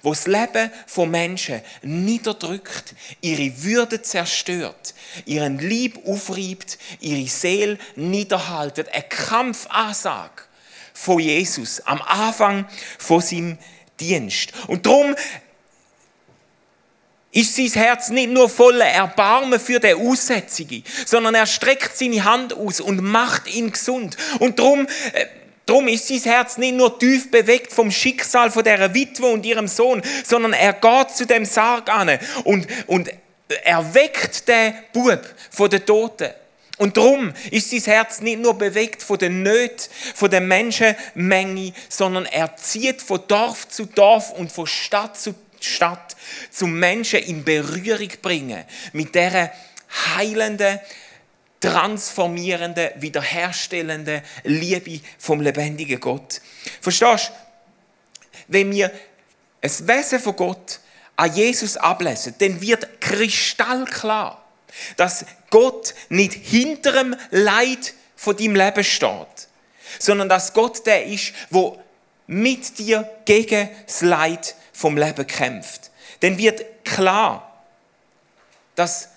wo 0.02 0.10
das 0.10 0.26
Leben 0.26 0.70
von 0.86 1.10
Menschen 1.10 1.60
niederdrückt, 1.82 2.94
ihre 3.20 3.62
Würde 3.62 4.02
zerstört, 4.02 4.94
ihren 5.24 5.58
Lieb 5.58 5.98
aufreibt, 6.06 6.78
ihre 7.00 7.28
Seele 7.28 7.78
niederhaltet. 7.96 8.88
Eine 8.92 9.04
Kampfansage 9.04 10.42
von 10.92 11.18
Jesus 11.18 11.80
am 11.80 12.02
Anfang 12.02 12.66
von 12.98 13.20
seinem 13.20 13.58
Dienst. 14.00 14.52
Und 14.66 14.86
darum 14.86 15.14
ist 17.30 17.54
sein 17.54 17.70
Herz 17.70 18.08
nicht 18.08 18.30
nur 18.30 18.48
voller 18.48 18.86
Erbarmen 18.86 19.60
für 19.60 19.78
den 19.78 19.98
Aussätzigen, 19.98 20.82
sondern 21.06 21.34
er 21.34 21.46
streckt 21.46 21.96
seine 21.96 22.24
Hand 22.24 22.54
aus 22.54 22.80
und 22.80 23.02
macht 23.02 23.46
ihn 23.54 23.70
gesund. 23.70 24.16
Und 24.38 24.58
darum 24.58 24.88
Darum 25.68 25.86
ist 25.86 26.08
sein 26.08 26.20
Herz 26.20 26.56
nicht 26.56 26.74
nur 26.74 26.98
tief 26.98 27.30
bewegt 27.30 27.74
vom 27.74 27.90
Schicksal 27.90 28.50
von 28.50 28.64
der 28.64 28.94
Witwe 28.94 29.26
und 29.26 29.44
ihrem 29.44 29.68
Sohn, 29.68 30.00
sondern 30.24 30.54
er 30.54 30.72
geht 30.72 31.10
zu 31.10 31.26
dem 31.26 31.44
Sarg 31.44 31.90
an 31.90 32.18
und, 32.44 32.66
und 32.86 33.10
erweckt 33.64 34.48
den 34.48 34.72
Bub 34.94 35.20
von 35.50 35.68
den 35.68 35.84
Toten. 35.84 36.30
Und 36.78 36.96
darum 36.96 37.34
ist 37.50 37.68
sein 37.70 37.82
Herz 37.82 38.22
nicht 38.22 38.40
nur 38.40 38.54
bewegt 38.54 39.02
von 39.02 39.18
den 39.18 39.42
Nöten, 39.42 39.90
von 40.14 40.30
der 40.30 40.40
Menschenmenge, 40.40 41.74
sondern 41.90 42.24
er 42.24 42.56
zieht 42.56 43.02
von 43.02 43.20
Dorf 43.28 43.68
zu 43.68 43.84
Dorf 43.84 44.30
und 44.30 44.50
von 44.50 44.66
Stadt 44.66 45.20
zu 45.20 45.34
Stadt, 45.60 46.16
zum 46.50 46.78
Menschen 46.78 47.20
in 47.20 47.44
Berührung 47.44 48.08
bringen 48.22 48.64
mit 48.94 49.14
der 49.14 49.52
heilenden, 50.16 50.80
transformierende, 51.60 52.92
wiederherstellende 52.96 54.22
Liebe 54.44 55.00
vom 55.18 55.40
lebendigen 55.40 56.00
Gott. 56.00 56.40
Verstehst 56.80 57.30
du? 57.30 57.32
Wenn 58.48 58.70
wir 58.72 58.90
ein 59.60 59.88
Wesen 59.88 60.20
von 60.20 60.36
Gott 60.36 60.80
an 61.16 61.34
Jesus 61.34 61.76
ablesen, 61.76 62.34
dann 62.38 62.60
wird 62.60 63.00
kristallklar, 63.00 64.44
dass 64.96 65.24
Gott 65.50 65.94
nicht 66.08 66.32
hinter 66.32 66.92
dem 66.92 67.16
Leid 67.30 67.94
von 68.16 68.36
deinem 68.36 68.54
Leben 68.54 68.84
steht, 68.84 69.48
sondern 69.98 70.28
dass 70.28 70.52
Gott 70.52 70.86
der 70.86 71.04
ist, 71.06 71.32
wo 71.50 71.82
mit 72.26 72.78
dir 72.78 73.10
gegen 73.24 73.68
das 73.86 74.02
Leid 74.02 74.54
vom 74.72 74.96
Leben 74.96 75.26
kämpft. 75.26 75.90
Dann 76.20 76.38
wird 76.38 76.84
klar, 76.84 77.64
dass, 78.74 79.08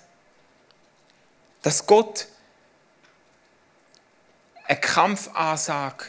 dass 1.62 1.86
Gott 1.86 2.26
eine 4.66 4.80
Kampfansage 4.80 6.06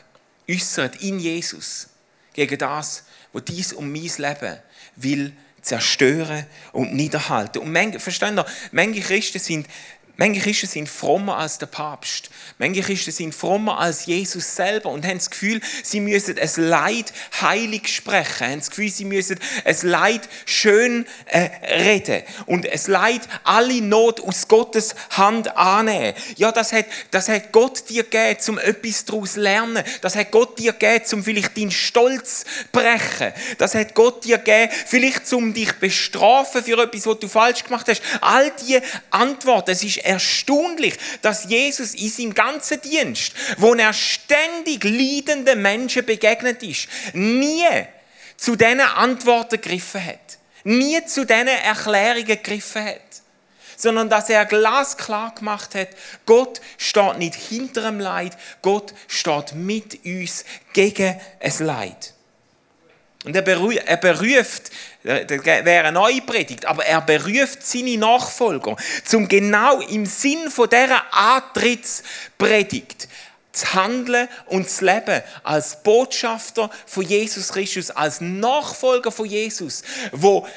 äußert 0.50 1.02
in 1.02 1.20
Jesus 1.20 1.90
gegen 2.34 2.58
das, 2.58 3.04
was 3.32 3.46
dies 3.46 3.74
um 3.74 3.92
mein 3.92 4.12
Leben 4.18 4.60
will 4.96 5.34
zerstören 5.62 6.46
und 6.74 6.94
niederhalten. 6.94 7.60
Und 7.60 7.72
manche, 7.72 8.00
verstehen 8.00 8.38
ihr, 8.38 8.46
manche 8.72 9.02
Christen 9.02 9.40
sind 9.40 9.68
Manche 10.16 10.42
Christen 10.42 10.68
sind 10.68 10.90
frommer 10.90 11.38
als 11.38 11.58
der 11.58 11.66
Papst. 11.66 12.30
Manche 12.60 12.82
Christen 12.82 13.10
sind 13.10 13.34
frommer 13.34 13.80
als 13.80 14.06
Jesus 14.06 14.56
selber 14.56 14.90
und 14.90 15.08
haben 15.08 15.18
das 15.18 15.32
Gefühl, 15.32 15.60
sie 15.82 16.02
müssen 16.02 16.38
es 16.38 16.58
Leid 16.58 17.12
heilig 17.42 17.88
sprechen, 17.88 18.48
haben 18.48 18.60
das 18.60 18.70
Gefühl, 18.70 18.92
sie 18.92 19.06
müssen 19.06 19.40
es 19.64 19.82
Leid 19.82 20.30
schön 20.46 21.08
äh, 21.26 21.50
reden 21.84 22.22
und 22.46 22.66
es 22.66 22.88
Leid 22.88 23.22
alle 23.44 23.82
Not 23.82 24.22
aus 24.22 24.48
Gottes 24.48 24.94
Hand 25.10 25.58
annehmen. 25.58 26.14
Ja, 26.36 26.52
das 26.52 26.74
hat, 26.74 26.86
das 27.10 27.28
hat 27.28 27.52
Gott 27.52 27.90
dir 27.90 28.04
gegeben, 28.04 28.40
um 28.50 28.60
etwas 28.60 29.06
daraus 29.06 29.34
zu 29.34 29.40
lernen. 29.40 29.84
Das 30.02 30.16
hat 30.16 30.30
Gott 30.30 30.60
dir 30.60 30.74
gegeben, 30.74 31.06
um 31.14 31.24
vielleicht 31.24 31.58
deinen 31.58 31.72
Stolz 31.72 32.42
zu 32.42 32.46
brechen. 32.72 33.34
Das 33.58 33.74
hat 33.74 33.96
Gott 33.96 34.24
dir 34.26 34.38
gegeben, 34.38 34.72
vielleicht 34.86 35.34
um 35.34 35.56
dich 35.56 35.74
bestrafen 35.74 36.64
für 36.64 36.80
etwas, 36.84 37.08
was 37.08 37.18
du 37.18 37.28
falsch 37.28 37.64
gemacht 37.64 37.88
hast. 37.88 38.04
All 38.22 38.52
diese 38.62 38.84
Antworten, 39.10 39.72
es 39.72 39.84
ist 39.84 40.03
erstaunlich, 40.04 40.96
dass 41.22 41.46
Jesus 41.46 41.94
in 41.94 42.10
seinem 42.10 42.34
ganzen 42.34 42.82
Dienst, 42.82 43.34
wo 43.58 43.74
er 43.74 43.94
ständig 43.94 44.84
leidenden 44.84 45.62
Menschen 45.62 46.06
begegnet 46.06 46.62
ist, 46.64 46.88
nie 47.14 47.68
zu 48.38 48.56
diesen 48.56 48.82
Antworten 48.82 49.62
gegriffen 49.62 50.06
hat. 50.06 50.38
Nie 50.64 51.06
zu 51.06 51.26
diesen 51.26 51.48
Erklärungen 51.48 52.26
gegriffen 52.26 52.86
hat. 52.86 53.02
Sondern 53.76 54.10
dass 54.10 54.30
er 54.30 54.46
glasklar 54.46 55.34
gemacht 55.36 55.76
hat, 55.76 55.90
Gott 56.26 56.62
steht 56.78 57.18
nicht 57.18 57.36
hinter 57.36 57.82
dem 57.82 58.00
Leid, 58.00 58.38
Gott 58.62 58.94
steht 59.08 59.56
mit 59.56 60.06
uns 60.06 60.46
gegen 60.74 61.20
es 61.40 61.60
Leid. 61.60 62.14
Und 63.26 63.36
er, 63.36 63.42
beru 63.42 63.72
er 63.72 63.98
beruft, 63.98 64.72
das 65.04 65.46
wäre 65.46 65.88
eine 65.88 65.92
neue 65.92 66.22
Predigt, 66.22 66.66
aber 66.66 66.86
er 66.86 67.02
beruft 67.02 67.66
seine 67.66 67.98
Nachfolger, 67.98 68.76
zum 69.04 69.28
genau 69.28 69.82
im 69.82 70.06
Sinn 70.06 70.50
von 70.50 70.70
dieser 70.70 71.04
Antrittspredigt 71.12 73.10
zu 73.52 73.74
handeln 73.74 74.28
und 74.48 74.70
zu 74.70 74.86
leben 74.86 75.22
als 75.44 75.84
Botschafter 75.84 76.70
von 76.86 77.04
Jesus 77.04 77.50
Christus, 77.50 77.92
als 77.92 78.22
Nachfolger 78.22 79.12
von 79.12 79.26
Jesus, 79.26 79.84
wo 80.12 80.48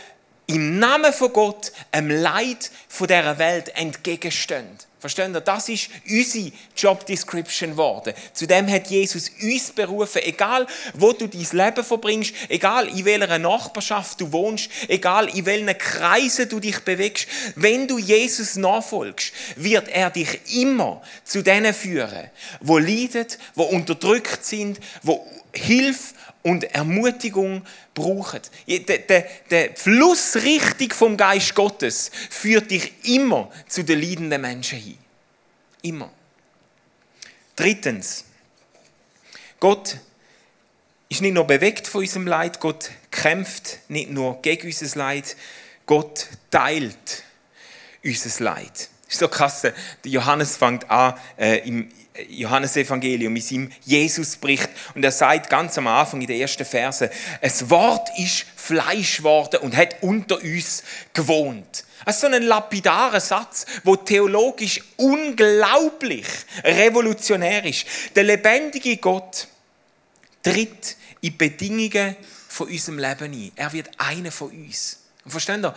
im 0.46 0.78
Namen 0.78 1.12
von 1.12 1.32
Gott 1.32 1.72
einem 1.90 2.10
Leid 2.10 2.70
von 2.88 3.08
dieser 3.08 3.38
Welt 3.38 3.76
entgegenstehen. 3.76 4.78
Verstehen 5.06 5.34
ihr? 5.34 5.40
Das 5.40 5.68
ist 5.68 5.88
unsere 6.10 6.50
Job 6.76 7.06
Description 7.06 7.70
geworden. 7.70 8.12
Zu 8.32 8.44
dem 8.48 8.68
hat 8.68 8.88
Jesus 8.88 9.30
uns 9.40 9.70
berufen. 9.70 10.20
Egal, 10.24 10.66
wo 10.94 11.12
du 11.12 11.28
dein 11.28 11.46
Leben 11.52 11.84
verbringst, 11.84 12.34
egal 12.48 12.88
in 12.88 13.04
welcher 13.04 13.38
Nachbarschaft 13.38 14.20
du 14.20 14.32
wohnst, 14.32 14.68
egal 14.88 15.28
in 15.28 15.46
welchen 15.46 15.78
Kreisen 15.78 16.48
du 16.48 16.58
dich 16.58 16.80
bewegst, 16.80 17.28
wenn 17.54 17.86
du 17.86 17.98
Jesus 17.98 18.56
nachfolgst, 18.56 19.32
wird 19.54 19.88
er 19.90 20.10
dich 20.10 20.40
immer 20.56 21.00
zu 21.22 21.40
denen 21.40 21.72
führen, 21.72 22.28
wo 22.60 22.78
leiden, 22.78 23.28
wo 23.54 23.62
unterdrückt 23.62 24.44
sind, 24.44 24.80
wo 25.04 25.24
Hilfe 25.52 26.14
und 26.46 26.62
Ermutigung 26.62 27.66
brauchen. 27.92 28.40
Der, 28.68 29.74
Flussrichtung 29.74 30.92
vom 30.92 31.16
Geist 31.16 31.56
Gottes 31.56 32.12
führt 32.30 32.70
dich 32.70 32.92
immer 33.02 33.50
zu 33.66 33.82
den 33.82 34.00
leidenden 34.00 34.40
Menschen 34.40 34.78
hin. 34.78 34.98
Immer. 35.82 36.08
Drittens. 37.56 38.26
Gott 39.58 39.96
ist 41.08 41.20
nicht 41.20 41.34
nur 41.34 41.48
bewegt 41.48 41.88
von 41.88 42.02
unserem 42.02 42.28
Leid, 42.28 42.60
Gott 42.60 42.90
kämpft 43.10 43.80
nicht 43.88 44.10
nur 44.10 44.40
gegen 44.40 44.68
unser 44.68 44.98
Leid, 44.98 45.36
Gott 45.84 46.28
teilt 46.52 47.24
unser 48.04 48.44
Leid. 48.44 48.88
Ist 49.08 49.18
so 49.18 49.26
krass. 49.26 49.66
Johannes 50.04 50.56
fängt 50.56 50.88
an, 50.88 51.14
äh, 51.38 51.66
im 51.66 51.90
Johannesevangelium, 52.28 53.34
in 53.36 53.42
seinem 53.42 53.72
Jesusbericht. 53.84 54.68
Und 54.94 55.04
er 55.04 55.12
sagt 55.12 55.50
ganz 55.50 55.76
am 55.78 55.86
Anfang 55.86 56.20
in 56.20 56.26
den 56.26 56.40
ersten 56.40 56.64
Versen, 56.64 57.10
es 57.40 57.68
Wort 57.70 58.08
ist 58.18 58.46
Fleisch 58.56 59.18
geworden 59.18 59.60
und 59.60 59.76
hat 59.76 60.02
unter 60.02 60.42
uns 60.42 60.82
gewohnt. 61.12 61.84
Ist 62.06 62.20
so 62.20 62.26
ein 62.28 62.42
lapidarer 62.42 63.20
Satz, 63.20 63.66
wo 63.82 63.96
theologisch 63.96 64.80
unglaublich 64.96 66.26
revolutionär 66.62 67.64
ist. 67.64 67.86
Der 68.14 68.24
lebendige 68.24 68.96
Gott 68.98 69.48
tritt 70.42 70.96
in 71.20 71.36
Bedingungen 71.36 72.16
von 72.48 72.68
unserem 72.68 72.98
Leben 72.98 73.32
ein. 73.32 73.52
Er 73.56 73.72
wird 73.72 73.90
einer 73.98 74.30
von 74.30 74.50
uns. 74.50 75.00
Und 75.24 75.32
versteht 75.32 75.64
ihr? 75.64 75.74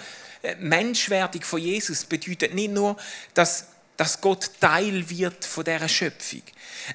Menschwerdung 0.60 1.42
von 1.42 1.60
Jesus 1.60 2.06
bedeutet 2.06 2.54
nicht 2.54 2.72
nur, 2.72 2.96
dass 3.34 3.66
dass 4.00 4.22
Gott 4.22 4.52
Teil 4.62 5.10
wird 5.10 5.44
von 5.44 5.66
dieser 5.66 5.90
Schöpfung. 5.90 6.44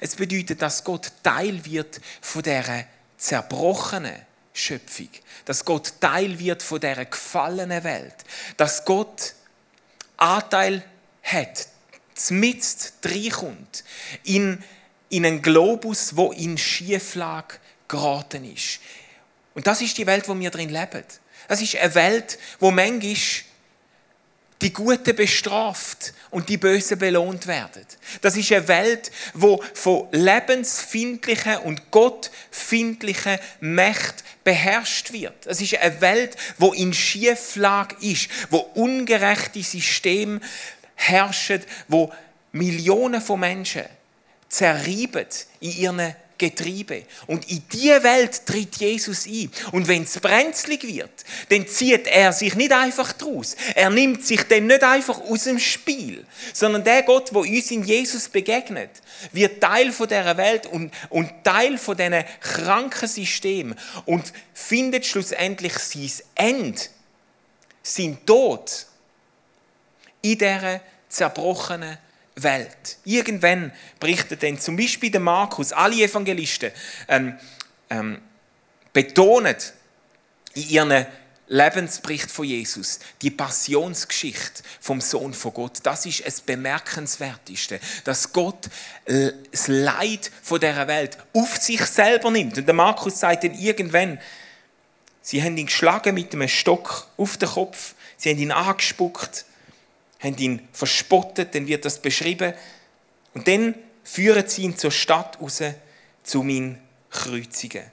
Es 0.01 0.15
bedeutet, 0.15 0.59
dass 0.63 0.83
Gott 0.83 1.11
Teil 1.21 1.63
wird 1.63 2.01
von 2.19 2.41
dieser 2.41 2.85
zerbrochenen 3.15 4.25
Schöpfung. 4.51 5.09
Dass 5.45 5.63
Gott 5.63 6.01
Teil 6.01 6.39
wird 6.39 6.63
von 6.63 6.79
dieser 6.79 7.05
gefallenen 7.05 7.83
Welt. 7.83 8.15
Dass 8.57 8.85
Gott 8.85 9.35
Anteil 10.17 10.83
hat, 11.21 11.67
zmitzt 12.15 12.95
reinkommt 13.05 13.83
in, 14.23 14.63
in 15.09 15.27
einen 15.27 15.43
Globus, 15.43 16.15
wo 16.15 16.31
in 16.31 16.57
Schieflage 16.57 17.59
geraten 17.87 18.51
ist. 18.51 18.79
Und 19.53 19.67
das 19.67 19.79
ist 19.81 19.95
die 19.99 20.07
Welt, 20.07 20.27
wo 20.27 20.39
wir 20.39 20.49
drin 20.49 20.69
leben. 20.69 21.03
Das 21.47 21.61
ist 21.61 21.75
eine 21.75 21.93
Welt, 21.93 22.39
wo 22.59 22.71
manchmal 22.71 23.15
die 24.61 24.73
Guten 24.73 25.15
bestraft 25.15 26.13
und 26.31 26.49
die 26.49 26.57
Bösen 26.57 26.97
belohnt 26.97 27.45
werden. 27.47 27.85
Das 28.21 28.37
ist 28.37 28.51
eine 28.51 28.67
Welt, 28.67 29.11
wo 29.33 29.61
von 29.73 30.07
lebensfindlichen 30.11 31.57
und 31.57 31.91
gottfindlichen 31.91 33.37
Mächten 33.59 34.23
beherrscht 34.43 35.11
wird. 35.11 35.45
Es 35.45 35.59
ist 35.59 35.75
eine 35.77 35.99
Welt, 36.01 36.35
wo 36.57 36.71
in 36.71 36.93
Schieflage 36.93 37.95
ist, 38.01 38.29
wo 38.49 38.59
ungerechte 38.59 39.61
Systeme 39.61 40.39
herrschen, 40.95 41.61
wo 41.87 42.13
Millionen 42.51 43.21
von 43.21 43.39
Menschen 43.39 43.83
zerrieben 44.47 45.25
in 45.59 45.71
ihren 45.71 46.15
Getriebe. 46.37 47.03
Und 47.27 47.49
in 47.49 47.63
diese 47.71 48.03
Welt 48.03 48.45
tritt 48.45 48.75
Jesus 48.75 49.25
ein. 49.25 49.49
Und 49.71 49.87
wenn 49.87 50.03
es 50.03 50.19
brenzlig 50.19 50.83
wird, 50.83 51.23
dann 51.49 51.67
zieht 51.67 52.07
er 52.07 52.33
sich 52.33 52.55
nicht 52.55 52.71
einfach 52.71 53.13
draus. 53.13 53.55
Er 53.73 53.89
nimmt 53.89 54.25
sich 54.25 54.43
dann 54.43 54.67
nicht 54.67 54.83
einfach 54.83 55.19
aus 55.21 55.45
dem 55.45 55.59
Spiel, 55.59 56.25
sondern 56.53 56.83
der 56.83 57.03
Gott, 57.03 57.33
wo 57.33 57.39
uns 57.39 57.71
in 57.71 57.83
Jesus 57.83 58.29
begegnet, 58.29 58.89
wird 59.31 59.61
Teil 59.61 59.91
von 59.91 60.07
dieser 60.07 60.37
Welt 60.37 60.65
und, 60.67 60.91
und 61.09 61.31
Teil 61.43 61.77
von 61.77 61.95
diesen 61.95 62.23
kranken 62.41 63.07
System 63.07 63.75
und 64.05 64.33
findet 64.53 65.05
schlussendlich 65.05 65.73
sein 65.73 66.11
Ende, 66.35 66.81
sein 67.81 68.17
Tod 68.25 68.87
in 70.21 70.37
dieser 70.37 70.81
zerbrochenen 71.07 71.97
Welt. 72.35 72.97
Irgendwann 73.05 73.71
berichtet 73.99 74.43
dann 74.43 74.59
zum 74.59 74.75
Beispiel 74.75 75.11
der 75.11 75.21
Markus, 75.21 75.71
alle 75.71 76.03
Evangelisten 76.03 76.71
ähm, 77.07 77.37
ähm, 77.89 78.19
betonen 78.91 79.55
in 80.53 80.69
ihren 80.69 81.05
Lebensbericht 81.47 82.31
von 82.31 82.45
Jesus, 82.45 82.99
die 83.21 83.29
Passionsgeschichte 83.29 84.63
vom 84.79 84.99
Sohn 84.99 85.33
von 85.33 85.53
Gott, 85.53 85.77
das 85.83 86.05
ist 86.07 86.21
es 86.21 86.41
bemerkenswerteste, 86.41 87.79
dass 88.03 88.33
Gott 88.33 88.67
das 89.05 89.67
Leid 89.67 90.31
von 90.41 90.59
der 90.59 90.87
Welt 90.87 91.17
auf 91.33 91.57
sich 91.57 91.81
selber 91.81 92.31
nimmt. 92.31 92.57
Und 92.57 92.65
der 92.65 92.73
Markus 92.73 93.19
sagt 93.19 93.43
dann 93.43 93.53
irgendwann, 93.53 94.19
sie 95.21 95.43
haben 95.43 95.55
ihn 95.57 95.67
geschlagen 95.67 96.15
mit 96.15 96.33
einem 96.33 96.47
Stock 96.47 97.07
auf 97.15 97.37
den 97.37 97.49
Kopf, 97.49 97.93
sie 98.17 98.31
haben 98.31 98.39
ihn 98.39 98.51
angespuckt 98.51 99.45
haben 100.19 100.37
ihn 100.37 100.67
verspottet, 100.71 101.55
dann 101.55 101.67
wird 101.67 101.85
das 101.85 102.01
beschrieben. 102.01 102.53
Und 103.33 103.47
dann 103.47 103.75
führen 104.03 104.47
sie 104.47 104.63
ihn 104.63 104.77
zur 104.77 104.91
Stadt 104.91 105.39
raus, 105.41 105.61
zu 106.23 106.43
ihn 106.43 106.79
kreuzigen. 107.09 107.83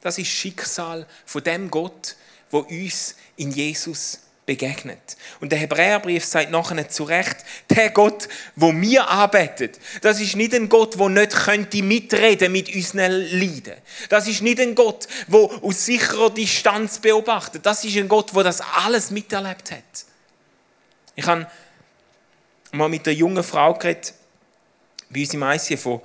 Das 0.00 0.18
ist 0.18 0.28
Schicksal 0.28 1.06
von 1.26 1.42
dem 1.42 1.70
Gott, 1.70 2.16
wo 2.50 2.60
uns 2.60 3.16
in 3.36 3.50
Jesus 3.50 4.20
begegnet. 4.46 5.18
Und 5.40 5.52
der 5.52 5.58
Hebräerbrief 5.58 6.24
sagt 6.24 6.50
nachher 6.50 6.88
zu 6.88 7.04
Recht, 7.04 7.36
der 7.68 7.90
Gott, 7.90 8.28
wo 8.56 8.72
wir 8.72 9.06
arbeitet, 9.06 9.78
das 10.00 10.20
ist 10.20 10.36
nicht 10.36 10.54
ein 10.54 10.70
Gott, 10.70 10.98
wo 10.98 11.10
nicht 11.10 11.32
könnte 11.32 11.82
mitreden 11.82 12.52
mit 12.52 12.74
unseren 12.74 13.12
Leiden. 13.12 13.74
Das 14.08 14.26
ist 14.26 14.40
nicht 14.40 14.58
ein 14.58 14.74
Gott, 14.74 15.06
wo 15.26 15.52
aus 15.62 15.84
sicherer 15.84 16.30
Distanz 16.30 16.98
beobachtet. 16.98 17.66
Das 17.66 17.84
ist 17.84 17.96
ein 17.98 18.08
Gott, 18.08 18.34
wo 18.34 18.42
das 18.42 18.62
alles 18.62 19.10
miterlebt 19.10 19.70
hat. 19.70 20.07
Ich 21.18 21.26
habe 21.26 21.48
mal 22.70 22.88
mit 22.88 23.04
einer 23.08 23.16
jungen 23.16 23.42
Frau 23.42 23.74
geredet, 23.74 24.14
bei 25.10 25.22
uns 25.22 25.34
im 25.34 25.42
ICF, 25.42 26.00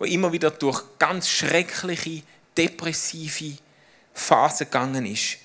die 0.00 0.14
immer 0.14 0.30
wieder 0.30 0.52
durch 0.52 0.84
ganz 1.00 1.28
schreckliche, 1.28 2.22
depressive 2.56 3.58
Phasen 4.14 4.66
gegangen 4.66 5.04
ist. 5.04 5.38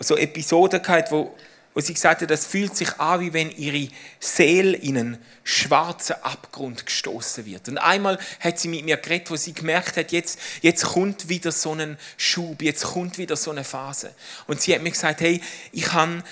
So 0.00 0.16
Episoden 0.16 0.82
gehabt, 0.82 1.12
wo, 1.12 1.36
wo 1.74 1.80
sie 1.80 1.94
gesagt 1.94 2.22
hat, 2.22 2.30
das 2.30 2.44
fühlt 2.44 2.74
sich 2.74 2.98
an, 2.98 3.20
wie 3.20 3.32
wenn 3.32 3.52
ihre 3.52 3.88
Seele 4.18 4.78
in 4.78 4.98
einen 4.98 5.18
schwarzen 5.44 6.16
Abgrund 6.22 6.86
gestoßen 6.86 7.46
wird. 7.46 7.68
Und 7.68 7.78
einmal 7.78 8.18
hat 8.40 8.58
sie 8.58 8.66
mit 8.66 8.84
mir 8.84 8.96
geredet, 8.96 9.30
wo 9.30 9.36
sie 9.36 9.52
gemerkt 9.52 9.96
hat, 9.96 10.10
jetzt, 10.10 10.40
jetzt 10.60 10.84
kommt 10.84 11.28
wieder 11.28 11.52
so 11.52 11.72
ein 11.72 11.98
Schub, 12.16 12.62
jetzt 12.62 12.82
kommt 12.82 13.16
wieder 13.16 13.36
so 13.36 13.52
eine 13.52 13.62
Phase. 13.62 14.12
Und 14.48 14.60
sie 14.60 14.74
hat 14.74 14.82
mir 14.82 14.90
gesagt, 14.90 15.20
hey, 15.20 15.40
ich 15.70 15.92
habe 15.92 16.24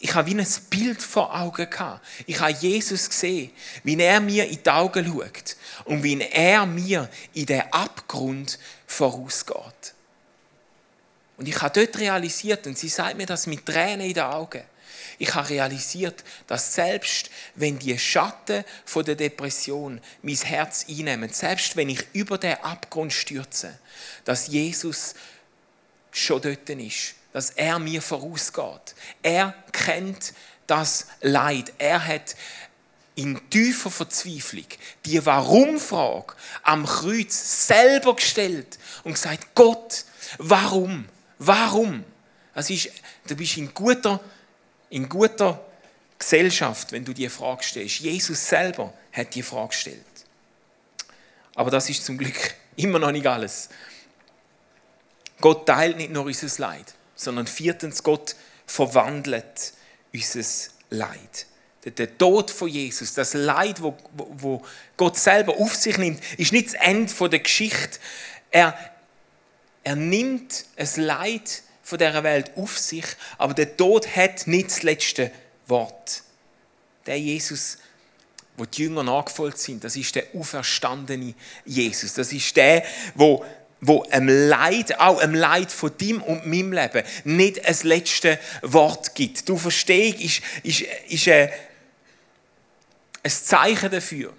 ich 0.00 0.14
habe 0.14 0.30
wie 0.30 0.38
ein 0.38 0.46
Bild 0.70 1.02
vor 1.02 1.34
Augen 1.34 1.68
gehabt. 1.68 2.06
Ich 2.26 2.38
habe 2.38 2.52
Jesus 2.52 3.08
gesehen, 3.08 3.50
wie 3.82 4.00
er 4.00 4.20
mir 4.20 4.46
in 4.46 4.62
die 4.62 4.70
Augen 4.70 5.04
schaut 5.04 5.56
und 5.86 6.02
wie 6.02 6.20
er 6.20 6.66
mir 6.66 7.08
in 7.34 7.46
den 7.46 7.62
Abgrund 7.72 8.58
vorausgeht. 8.86 9.94
Und 11.36 11.48
ich 11.48 11.60
habe 11.60 11.80
dort 11.80 11.98
realisiert, 11.98 12.66
und 12.66 12.78
sie 12.78 12.88
sagt 12.88 13.16
mir 13.16 13.26
das 13.26 13.46
mit 13.46 13.66
Tränen 13.66 14.06
in 14.06 14.14
den 14.14 14.24
Augen, 14.24 14.62
ich 15.20 15.34
habe 15.34 15.48
realisiert, 15.48 16.22
dass 16.46 16.74
selbst 16.74 17.30
wenn 17.56 17.78
die 17.78 17.98
Schatten 17.98 18.64
von 18.84 19.04
der 19.04 19.16
Depression 19.16 20.00
mein 20.22 20.36
Herz 20.36 20.86
einnehmen, 20.88 21.30
selbst 21.32 21.74
wenn 21.74 21.88
ich 21.88 22.06
über 22.12 22.38
den 22.38 22.54
Abgrund 22.62 23.12
stürze, 23.12 23.76
dass 24.24 24.46
Jesus 24.46 25.14
schon 26.12 26.40
dort 26.40 26.70
ist 26.70 27.17
dass 27.38 27.50
er 27.50 27.78
mir 27.78 28.02
vorausgeht. 28.02 28.96
Er 29.22 29.54
kennt 29.70 30.34
das 30.66 31.06
Leid. 31.20 31.72
Er 31.78 32.04
hat 32.04 32.34
in 33.14 33.48
tiefer 33.48 33.92
Verzweiflung 33.92 34.66
die 35.04 35.24
Warum-Frage 35.24 36.34
am 36.64 36.84
Kreuz 36.84 37.68
selber 37.68 38.16
gestellt 38.16 38.80
und 39.04 39.12
gesagt, 39.12 39.54
Gott, 39.54 40.04
warum? 40.38 41.08
Warum? 41.38 42.02
Das 42.54 42.70
ist, 42.70 42.90
du 43.28 43.36
bist 43.36 43.56
in 43.56 43.72
guter, 43.72 44.18
in 44.90 45.08
guter 45.08 45.64
Gesellschaft, 46.18 46.90
wenn 46.90 47.04
du 47.04 47.14
die 47.14 47.28
Frage 47.28 47.62
stellst. 47.62 48.00
Jesus 48.00 48.48
selber 48.48 48.92
hat 49.12 49.32
die 49.32 49.44
Frage 49.44 49.68
gestellt. 49.68 50.04
Aber 51.54 51.70
das 51.70 51.88
ist 51.88 52.04
zum 52.04 52.18
Glück 52.18 52.56
immer 52.74 52.98
noch 52.98 53.12
nicht 53.12 53.28
alles. 53.28 53.68
Gott 55.40 55.66
teilt 55.66 55.98
nicht 55.98 56.10
nur 56.10 56.24
unser 56.24 56.48
Leid, 56.60 56.94
sondern 57.18 57.46
viertens, 57.46 58.02
Gott 58.02 58.36
verwandelt 58.66 59.74
unser 60.14 60.70
Leid. 60.88 61.46
Der 61.84 62.16
Tod 62.18 62.50
von 62.50 62.68
Jesus, 62.68 63.14
das 63.14 63.34
Leid, 63.34 63.82
wo, 63.82 63.96
wo 64.12 64.64
Gott 64.96 65.16
selber 65.16 65.56
auf 65.58 65.74
sich 65.74 65.98
nimmt, 65.98 66.20
ist 66.38 66.52
nicht 66.52 66.68
das 66.68 66.74
Ende 66.74 67.28
der 67.28 67.38
Geschichte. 67.40 67.98
Er, 68.50 68.78
er 69.84 69.96
nimmt 69.96 70.64
ein 70.76 70.88
Leid 70.96 71.62
von 71.82 71.98
dieser 71.98 72.22
Welt 72.22 72.52
auf 72.56 72.78
sich, 72.78 73.04
aber 73.36 73.54
der 73.54 73.76
Tod 73.76 74.14
hat 74.14 74.46
nicht 74.46 74.68
das 74.68 74.82
letzte 74.82 75.30
Wort. 75.66 76.22
Der 77.06 77.18
Jesus, 77.18 77.78
wo 78.56 78.64
die 78.64 78.82
Jünger 78.82 79.02
nachgefolgt 79.02 79.58
sind, 79.58 79.82
das 79.82 79.96
ist 79.96 80.14
der 80.14 80.24
auferstandene 80.34 81.34
Jesus. 81.64 82.14
Das 82.14 82.32
ist 82.32 82.54
der, 82.56 82.84
wo 83.14 83.44
wo 83.80 84.02
einem 84.04 84.48
Leid, 84.48 84.98
auch 84.98 85.20
einem 85.20 85.34
Leid 85.34 85.70
von 85.70 85.92
deinem 85.96 86.22
und 86.22 86.46
meinem 86.46 86.72
Leben, 86.72 87.04
nicht 87.24 87.64
ein 87.64 87.76
letztes 87.82 88.38
Wort 88.62 89.14
gibt. 89.14 89.48
Du 89.48 89.56
verstehst, 89.56 90.20
ist, 90.20 90.42
ist, 90.62 90.80
ist 91.08 91.28
ein, 91.28 91.50
ein 93.22 93.30
Zeichen 93.30 93.90
dafür, 93.90 94.32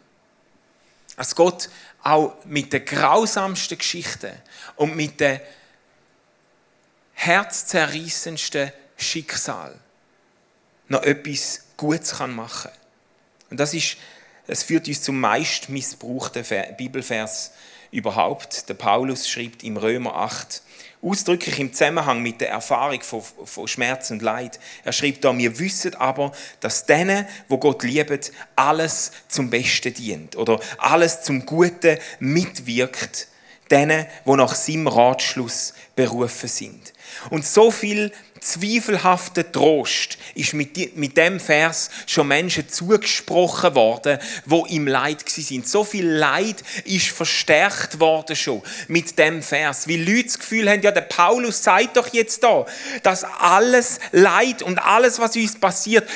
dass 1.15 1.36
Gott 1.36 1.69
auch 2.02 2.36
mit 2.45 2.73
den 2.73 2.86
grausamsten 2.86 3.78
Geschichten 3.78 4.32
und 4.75 4.95
mit 4.95 5.19
den 5.19 5.39
herzzerreißendsten 7.13 8.71
Schicksal 8.97 9.78
noch 10.88 11.04
etwas 11.04 11.63
Gutes 11.78 12.17
kann 12.17 12.34
machen 12.34 12.71
Und 13.49 13.60
das, 13.60 13.73
ist, 13.73 13.97
das 14.47 14.63
führt 14.63 14.88
uns 14.88 15.02
zum 15.02 15.19
meist 15.19 15.69
missbrauchten 15.69 16.45
Bibelvers 16.78 17.52
überhaupt. 17.91 18.69
Der 18.69 18.73
Paulus 18.73 19.28
schreibt 19.28 19.63
im 19.63 19.78
Römer 19.78 20.15
8, 20.15 20.62
ausdrücklich 21.02 21.60
im 21.60 21.73
Zusammenhang 21.73 22.21
mit 22.21 22.41
der 22.41 22.49
Erfahrung 22.49 23.02
von, 23.02 23.21
von 23.21 23.67
Schmerz 23.67 24.12
und 24.12 24.21
Leid. 24.21 24.60
Er 24.84 24.91
schreibt 24.91 25.23
da, 25.23 25.38
wir 25.38 25.60
wissen 25.60 25.95
aber, 25.95 26.32
dass 26.60 26.86
denen, 26.86 27.25
wo 27.47 27.58
Gott 27.58 27.84
liebt, 27.84 28.32
alles 28.56 29.12
zum 29.28 29.49
Besten 29.49 29.93
dient 29.93 30.36
oder 30.36 30.60
alles 30.78 31.23
zum 31.23 31.45
Guten 31.45 31.97
mitwirkt, 32.19 33.28
denen, 33.71 34.06
wo 34.25 34.36
nach 34.36 34.56
seinem 34.56 34.88
Ratschluss 34.88 35.73
berufen 35.95 36.49
sind. 36.49 36.93
Und 37.30 37.45
so 37.45 37.72
viel 37.72 38.12
zweifelhafter 38.39 39.52
Trost 39.52 40.17
ist 40.36 40.54
mit, 40.54 40.95
mit 40.95 41.17
dem 41.17 41.39
Vers 41.39 41.89
schon 42.08 42.28
Menschen 42.28 42.69
zugesprochen 42.69 43.76
worden, 43.76 44.19
wo 44.45 44.65
im 44.65 44.88
Leid 44.88 45.28
sind. 45.28 45.67
So 45.67 45.84
viel 45.84 46.08
Leid 46.08 46.63
ist 46.86 47.10
verstärkt 47.10 48.00
worden 48.00 48.36
schon 48.36 48.62
mit 48.88 49.17
dem 49.17 49.41
Vers. 49.41 49.88
Wie 49.88 49.98
Leute 49.98 50.26
das 50.26 50.39
Gefühl 50.39 50.69
haben, 50.69 50.82
ja, 50.82 50.91
der 50.91 51.02
Paulus 51.02 51.63
sagt 51.63 51.98
doch 51.98 52.08
jetzt 52.13 52.43
da, 52.43 52.65
dass 53.04 53.24
alles 53.24 54.00
Leid 54.12 54.62
und 54.62 54.80
alles, 54.80 55.19
was 55.19 55.36
uns 55.36 55.60
passiert, 55.60 56.08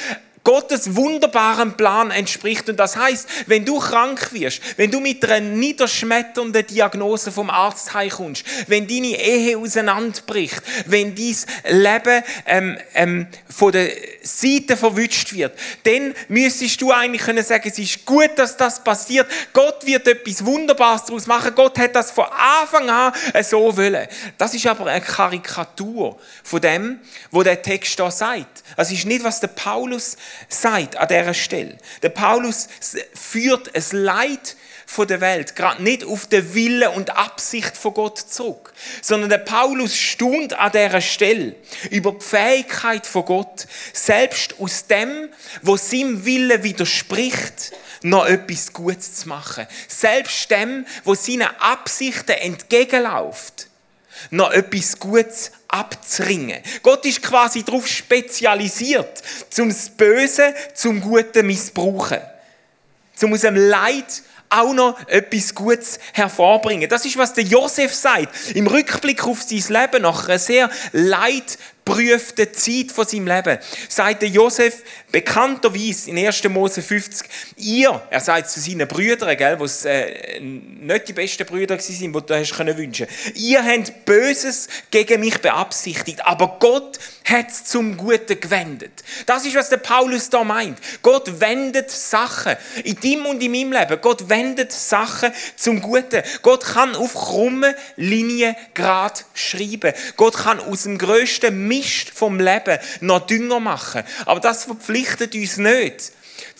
Gottes 0.43 0.95
wunderbaren 0.95 1.77
Plan 1.77 2.11
entspricht. 2.11 2.69
Und 2.69 2.77
das 2.77 2.97
heißt, 2.97 3.27
wenn 3.47 3.63
du 3.63 3.79
krank 3.79 4.33
wirst, 4.33 4.61
wenn 4.77 4.91
du 4.91 4.99
mit 4.99 5.23
einer 5.23 5.39
niederschmetternden 5.39 6.67
Diagnose 6.67 7.31
vom 7.31 7.49
Arzt 7.49 7.93
heimkommst, 7.93 8.43
wenn 8.67 8.87
deine 8.87 9.21
Ehe 9.21 9.57
auseinanderbricht, 9.57 10.61
wenn 10.85 11.15
dein 11.15 11.35
Leben 11.69 12.23
ähm, 12.45 12.77
ähm, 12.93 13.27
von 13.49 13.71
der 13.71 13.89
Seite 14.21 14.75
verwünscht 14.75 15.33
wird, 15.33 15.57
dann 15.83 16.13
müsstest 16.27 16.81
du 16.81 16.91
eigentlich 16.91 17.21
können 17.21 17.43
sagen, 17.43 17.69
es 17.69 17.79
ist 17.79 18.05
gut, 18.05 18.31
dass 18.35 18.57
das 18.57 18.83
passiert. 18.83 19.27
Gott 19.53 19.85
wird 19.85 20.07
etwas 20.07 20.45
Wunderbares 20.45 21.05
daraus 21.05 21.25
machen. 21.25 21.53
Gott 21.55 21.77
hat 21.79 21.95
das 21.95 22.11
von 22.11 22.25
Anfang 22.25 22.89
an 22.89 23.13
so 23.43 23.75
wollen. 23.75 24.07
Das 24.37 24.53
ist 24.53 24.65
aber 24.67 24.87
eine 24.87 25.01
Karikatur 25.01 26.19
von 26.43 26.61
dem, 26.61 26.99
wo 27.31 27.43
der 27.43 27.61
Text 27.61 27.99
da 27.99 28.11
sagt. 28.11 28.63
Das 28.75 28.91
ist 28.91 29.05
nicht, 29.05 29.23
was 29.23 29.39
der 29.39 29.47
Paulus 29.47 30.17
sagt 30.49 30.97
an 30.97 31.07
dieser 31.07 31.33
Stelle. 31.33 31.77
Der 32.01 32.09
Paulus 32.09 32.67
führt 33.13 33.75
ein 33.75 33.83
Leid 33.97 34.55
von 34.85 35.07
der 35.07 35.21
Welt 35.21 35.55
gerade 35.55 35.81
nicht 35.81 36.03
auf 36.03 36.27
den 36.27 36.53
Wille 36.53 36.91
und 36.91 37.15
Absicht 37.15 37.75
von 37.75 37.93
Gott 37.93 38.19
zurück, 38.19 38.73
sondern 39.01 39.29
der 39.29 39.39
Paulus 39.39 39.95
stund 39.95 40.53
an 40.53 40.71
dieser 40.71 41.01
Stelle 41.01 41.55
über 41.89 42.11
die 42.11 42.23
Fähigkeit 42.23 43.05
von 43.05 43.25
Gott, 43.25 43.65
selbst 43.91 44.59
aus 44.59 44.87
dem, 44.87 45.29
wo 45.61 45.77
seinem 45.77 46.25
Wille 46.25 46.63
widerspricht, 46.63 47.71
noch 48.03 48.25
etwas 48.25 48.73
Gutes 48.73 49.15
zu 49.15 49.29
machen. 49.29 49.65
Selbst 49.87 50.51
dem, 50.51 50.85
wo 51.03 51.15
seinen 51.15 51.49
Absichten 51.59 52.33
entgegenläuft, 52.33 53.67
noch 54.31 54.51
etwas 54.51 54.97
Gutes 54.99 55.51
abzuringen. 55.67 56.61
Gott 56.81 57.05
ist 57.05 57.21
quasi 57.21 57.63
darauf 57.63 57.87
spezialisiert, 57.87 59.21
zum 59.49 59.69
das 59.69 59.89
Böse 59.89 60.53
zum 60.73 61.01
Guten 61.01 61.47
missbrauchen. 61.47 62.19
Zum 63.15 63.33
aus 63.33 63.41
dem 63.41 63.55
Leid 63.55 64.23
auch 64.53 64.73
noch 64.73 65.07
etwas 65.07 65.55
Gutes 65.55 65.99
hervorbringen. 66.13 66.87
Das 66.89 67.05
ist, 67.05 67.17
was 67.17 67.33
der 67.33 67.43
Josef 67.43 67.93
sagt. 67.93 68.55
Im 68.55 68.67
Rückblick 68.67 69.25
auf 69.25 69.41
sein 69.41 69.63
Leben 69.67 70.03
nach 70.03 70.27
einer 70.27 70.39
sehr 70.39 70.69
leid 70.91 71.57
prüfte 71.83 72.51
Zeit 72.51 72.91
von 72.91 73.05
seinem 73.05 73.27
Leben, 73.27 73.57
sagt 73.89 74.21
der 74.21 74.29
Josef 74.29 74.83
bekannterweise 75.13 76.09
in 76.09 76.17
1. 76.17 76.43
Mose 76.49 76.81
50, 76.81 77.29
ihr, 77.57 78.01
er 78.09 78.19
sagt 78.19 78.49
zu 78.49 78.59
seinen 78.59 78.87
Brüdern, 78.87 79.37
gell, 79.37 79.59
was 79.59 79.85
äh, 79.85 80.39
nicht 80.39 81.07
die 81.07 81.13
besten 81.13 81.45
Brüder 81.45 81.77
waren, 81.77 82.13
die 82.13 82.25
du 82.25 82.39
hast 82.39 82.53
können 82.55 82.75
wünschen 82.75 83.07
ihr 83.35 83.63
habt 83.63 84.05
Böses 84.05 84.67
gegen 84.89 85.19
mich 85.19 85.39
beabsichtigt, 85.39 86.25
aber 86.25 86.57
Gott 86.59 86.97
hat 87.25 87.49
es 87.49 87.65
zum 87.65 87.95
Guten 87.95 88.39
gewendet. 88.39 89.03
Das 89.27 89.45
ist, 89.45 89.55
was 89.55 89.69
der 89.69 89.77
Paulus 89.77 90.29
da 90.29 90.43
meint. 90.43 90.79
Gott 91.01 91.39
wendet 91.39 91.89
Sachen 91.89 92.55
in 92.83 92.99
deinem 92.99 93.27
und 93.27 93.41
in 93.41 93.51
meinem 93.51 93.71
Leben. 93.71 94.01
Gott 94.01 94.27
wendet 94.29 94.71
Sachen 94.71 95.31
zum 95.55 95.81
Guten. 95.81 96.21
Gott 96.41 96.65
kann 96.65 96.95
auf 96.95 97.13
krumme 97.13 97.75
Linien 97.95 98.55
gerade 98.73 99.21
schreiben. 99.33 99.93
Gott 100.17 100.35
kann 100.35 100.59
aus 100.59 100.83
dem 100.83 100.97
größten 100.97 101.67
Mist 101.67 102.09
vom 102.09 102.39
Leben 102.39 102.77
noch 102.99 103.25
Dünger 103.25 103.59
machen. 103.59 104.03
Aber 104.25 104.39
das 104.39 104.65
verpflichtet 104.65 105.02
uns 105.09 105.57
nicht 105.57 106.11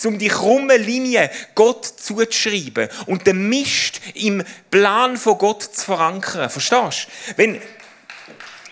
um 0.06 0.18
die 0.18 0.28
krumme 0.28 0.78
Linie 0.78 1.30
Gott 1.56 1.86
zuzuschreiben 1.86 2.90
und 3.06 3.26
den 3.26 3.48
Mist 3.48 4.02
im 4.16 4.44
Plan 4.70 5.18
von 5.18 5.38
Gott 5.38 5.64
zu 5.64 5.86
verankern. 5.86 6.50
Verstehst 6.50 7.08
du? 7.08 7.34
Wenn, 7.38 7.62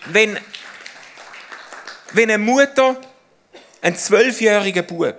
wenn, 0.06 0.38
wenn 2.12 2.30
eine 2.30 2.38
Mutter 2.38 3.00
einen 3.80 3.96
zwölfjährigen 3.96 4.86
Bub 4.86 5.16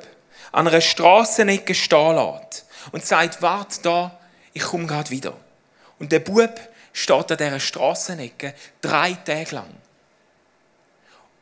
an 0.51 0.67
einer 0.67 0.81
Strassenecke 0.81 1.73
stehen 1.73 2.15
lässt 2.15 2.65
und 2.91 3.05
sagt, 3.05 3.41
warte 3.41 3.81
da, 3.81 4.19
ich 4.53 4.61
komme 4.61 4.85
gerade 4.85 5.09
wieder. 5.09 5.35
Und 5.99 6.11
der 6.11 6.19
Bub 6.19 6.59
steht 6.91 7.31
an 7.31 7.37
dieser 7.37 7.59
Strassenecke 7.59 8.53
drei 8.81 9.13
Tage 9.13 9.55
lang. 9.55 9.69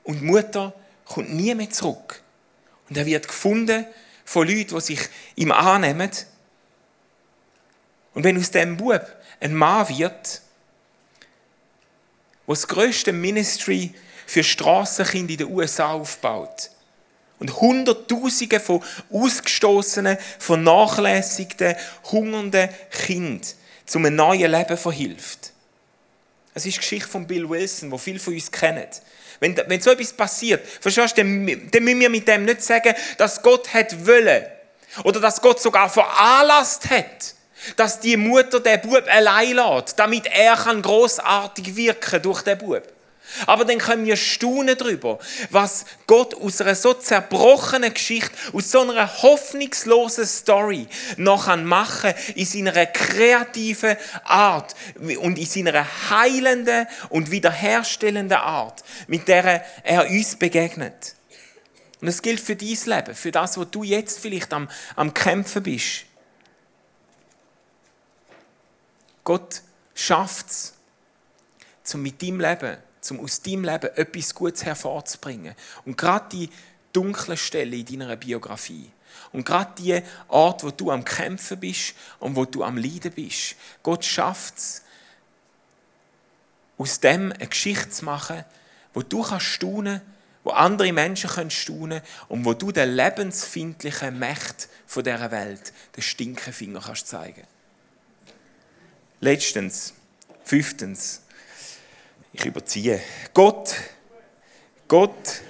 Und 0.03 0.21
die 0.21 0.25
Mutter 0.25 0.73
kommt 1.05 1.33
nie 1.33 1.53
mehr 1.53 1.69
zurück. 1.69 2.21
Und 2.91 2.97
er 2.97 3.05
wird 3.05 3.29
gefunden 3.29 3.85
von 4.25 4.45
Leuten, 4.45 4.75
die 4.75 4.81
sich 4.81 4.99
ihm 5.37 5.53
annehmen. 5.53 6.11
Und 8.13 8.25
wenn 8.25 8.37
aus 8.37 8.51
dem 8.51 8.75
Bub 8.75 9.01
ein 9.39 9.55
Mann 9.55 9.87
wird, 9.87 10.41
der 12.45 12.47
das 12.47 12.67
grösste 12.67 13.13
Ministry 13.13 13.93
für 14.27 14.43
Strassenkinder 14.43 15.31
in 15.31 15.37
den 15.37 15.55
USA 15.55 15.93
aufbaut 15.93 16.69
und 17.39 17.61
Hunderttausende 17.61 18.59
von 18.59 18.83
ausgestoßenen, 19.09 20.17
vernachlässigten, 20.39 21.77
hungernden 22.11 22.67
Kindern 23.05 23.47
zu 23.85 23.99
einem 23.99 24.17
neuen 24.17 24.51
Leben 24.51 24.75
verhilft. 24.77 25.53
Es 26.53 26.65
ist 26.65 26.75
die 26.75 26.79
Geschichte 26.79 27.07
von 27.07 27.25
Bill 27.25 27.47
Wilson, 27.47 27.89
wo 27.89 27.97
viele 27.97 28.19
von 28.19 28.33
uns 28.33 28.51
kennen. 28.51 28.85
Wenn, 29.41 29.57
wenn 29.67 29.81
so 29.81 29.89
etwas 29.89 30.13
passiert, 30.13 30.65
verstehst 30.79 31.17
du, 31.17 31.23
dann, 31.23 31.69
dann 31.71 31.83
müssen 31.83 31.99
wir 31.99 32.09
mit 32.11 32.27
dem 32.27 32.45
nicht 32.45 32.61
sagen, 32.61 32.93
dass 33.17 33.41
Gott 33.41 33.73
hat 33.73 34.05
wollen. 34.05 34.45
Oder 35.03 35.19
dass 35.19 35.41
Gott 35.41 35.59
sogar 35.59 35.89
veranlasst 35.89 36.89
hat, 36.91 37.33
dass 37.75 37.99
die 37.99 38.17
Mutter 38.17 38.59
den 38.59 38.79
Bub 38.81 39.03
allein 39.09 39.55
lässt, 39.55 39.97
damit 39.97 40.27
er 40.27 40.55
kann 40.55 40.81
großartig 40.83 41.75
wirken 41.75 42.21
durch 42.21 42.43
den 42.43 42.57
Bub. 42.59 42.83
Aber 43.45 43.65
dann 43.65 43.77
können 43.77 44.05
wir 44.05 44.15
staunen 44.15 44.77
darüber, 44.77 45.19
was 45.49 45.85
Gott 46.07 46.35
aus 46.35 46.61
einer 46.61 46.75
so 46.75 46.93
zerbrochenen 46.93 47.93
Geschichte, 47.93 48.31
aus 48.53 48.71
so 48.71 48.81
einer 48.81 49.21
hoffnungslosen 49.21 50.25
Story 50.25 50.87
noch 51.17 51.55
machen 51.57 52.13
in 52.35 52.45
seiner 52.45 52.85
kreativen 52.85 53.97
Art 54.23 54.75
und 54.95 55.37
in 55.37 55.45
seiner 55.45 55.85
heilenden 56.09 56.87
und 57.09 57.31
wiederherstellenden 57.31 58.37
Art, 58.37 58.83
mit 59.07 59.27
der 59.27 59.63
er 59.83 60.09
uns 60.09 60.35
begegnet. 60.35 61.15
Und 62.01 62.07
das 62.07 62.21
gilt 62.21 62.39
für 62.39 62.55
dein 62.55 62.77
Leben, 62.85 63.15
für 63.15 63.31
das, 63.31 63.57
wo 63.57 63.63
du 63.63 63.83
jetzt 63.83 64.19
vielleicht 64.19 64.53
am, 64.53 64.67
am 64.95 65.13
Kämpfen 65.13 65.61
bist. 65.63 66.05
Gott 69.23 69.61
schafft 69.93 70.49
es, 70.49 70.73
um 71.93 72.01
mit 72.01 72.21
deinem 72.21 72.39
Leben 72.39 72.77
um 73.09 73.19
aus 73.19 73.41
deinem 73.41 73.63
Leben 73.63 73.89
etwas 73.95 74.35
Gutes 74.35 74.63
hervorzubringen. 74.63 75.55
Und 75.85 75.97
gerade 75.97 76.29
die 76.31 76.49
dunklen 76.93 77.37
Stellen 77.37 77.73
in 77.73 77.99
deiner 77.99 78.15
Biografie. 78.15 78.91
Und 79.31 79.45
gerade 79.45 79.71
die 79.77 80.01
Art, 80.29 80.63
wo 80.63 80.71
du 80.71 80.91
am 80.91 81.03
Kämpfen 81.03 81.59
bist 81.59 81.95
und 82.19 82.35
wo 82.35 82.45
du 82.45 82.63
am 82.63 82.77
Leiden 82.77 83.11
bist. 83.11 83.55
Gott 83.81 84.05
schafft 84.05 84.57
es, 84.57 84.83
aus 86.77 86.99
dem 86.99 87.31
eine 87.31 87.47
Geschichte 87.47 87.89
zu 87.89 88.05
machen, 88.05 88.43
wo 88.93 89.01
du 89.01 89.21
kannst 89.21 89.45
staunen, 89.45 90.01
wo 90.43 90.49
andere 90.51 90.91
Menschen 90.91 91.29
können 91.29 91.51
staunen 91.51 92.01
und 92.27 92.43
wo 92.45 92.53
du 92.53 92.71
den 92.71 92.95
lebensfindlichen 92.95 94.17
Mächt 94.17 94.67
von 94.87 95.03
dieser 95.03 95.31
Welt 95.31 95.73
den 95.95 96.01
Stinkefinger 96.01 96.81
kannst 96.81 97.07
zeigen. 97.07 97.43
Letztens, 99.19 99.93
fünftens, 100.43 101.21
ich 102.33 102.45
überziehe. 102.45 102.99
Gott, 103.33 103.75
Gott, 104.87 105.41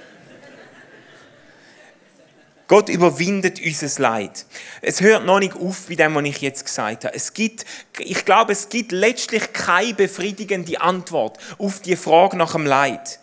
Gott 2.67 2.87
überwindet 2.87 3.59
unser 3.59 4.01
Leid. 4.01 4.45
Es 4.81 5.01
hört 5.01 5.25
noch 5.25 5.39
nicht 5.39 5.55
auf 5.55 5.87
bei 5.87 5.95
dem, 5.95 6.15
was 6.15 6.23
ich 6.23 6.41
jetzt 6.41 6.63
gesagt 6.63 7.03
habe. 7.03 7.13
Es 7.13 7.33
gibt, 7.33 7.65
ich 7.99 8.23
glaube, 8.23 8.53
es 8.53 8.69
gibt 8.69 8.93
letztlich 8.93 9.51
keine 9.51 9.93
befriedigende 9.93 10.79
Antwort 10.79 11.37
auf 11.57 11.81
die 11.81 11.97
Frage 11.97 12.37
nach 12.37 12.53
dem 12.53 12.65
Leid. 12.65 13.19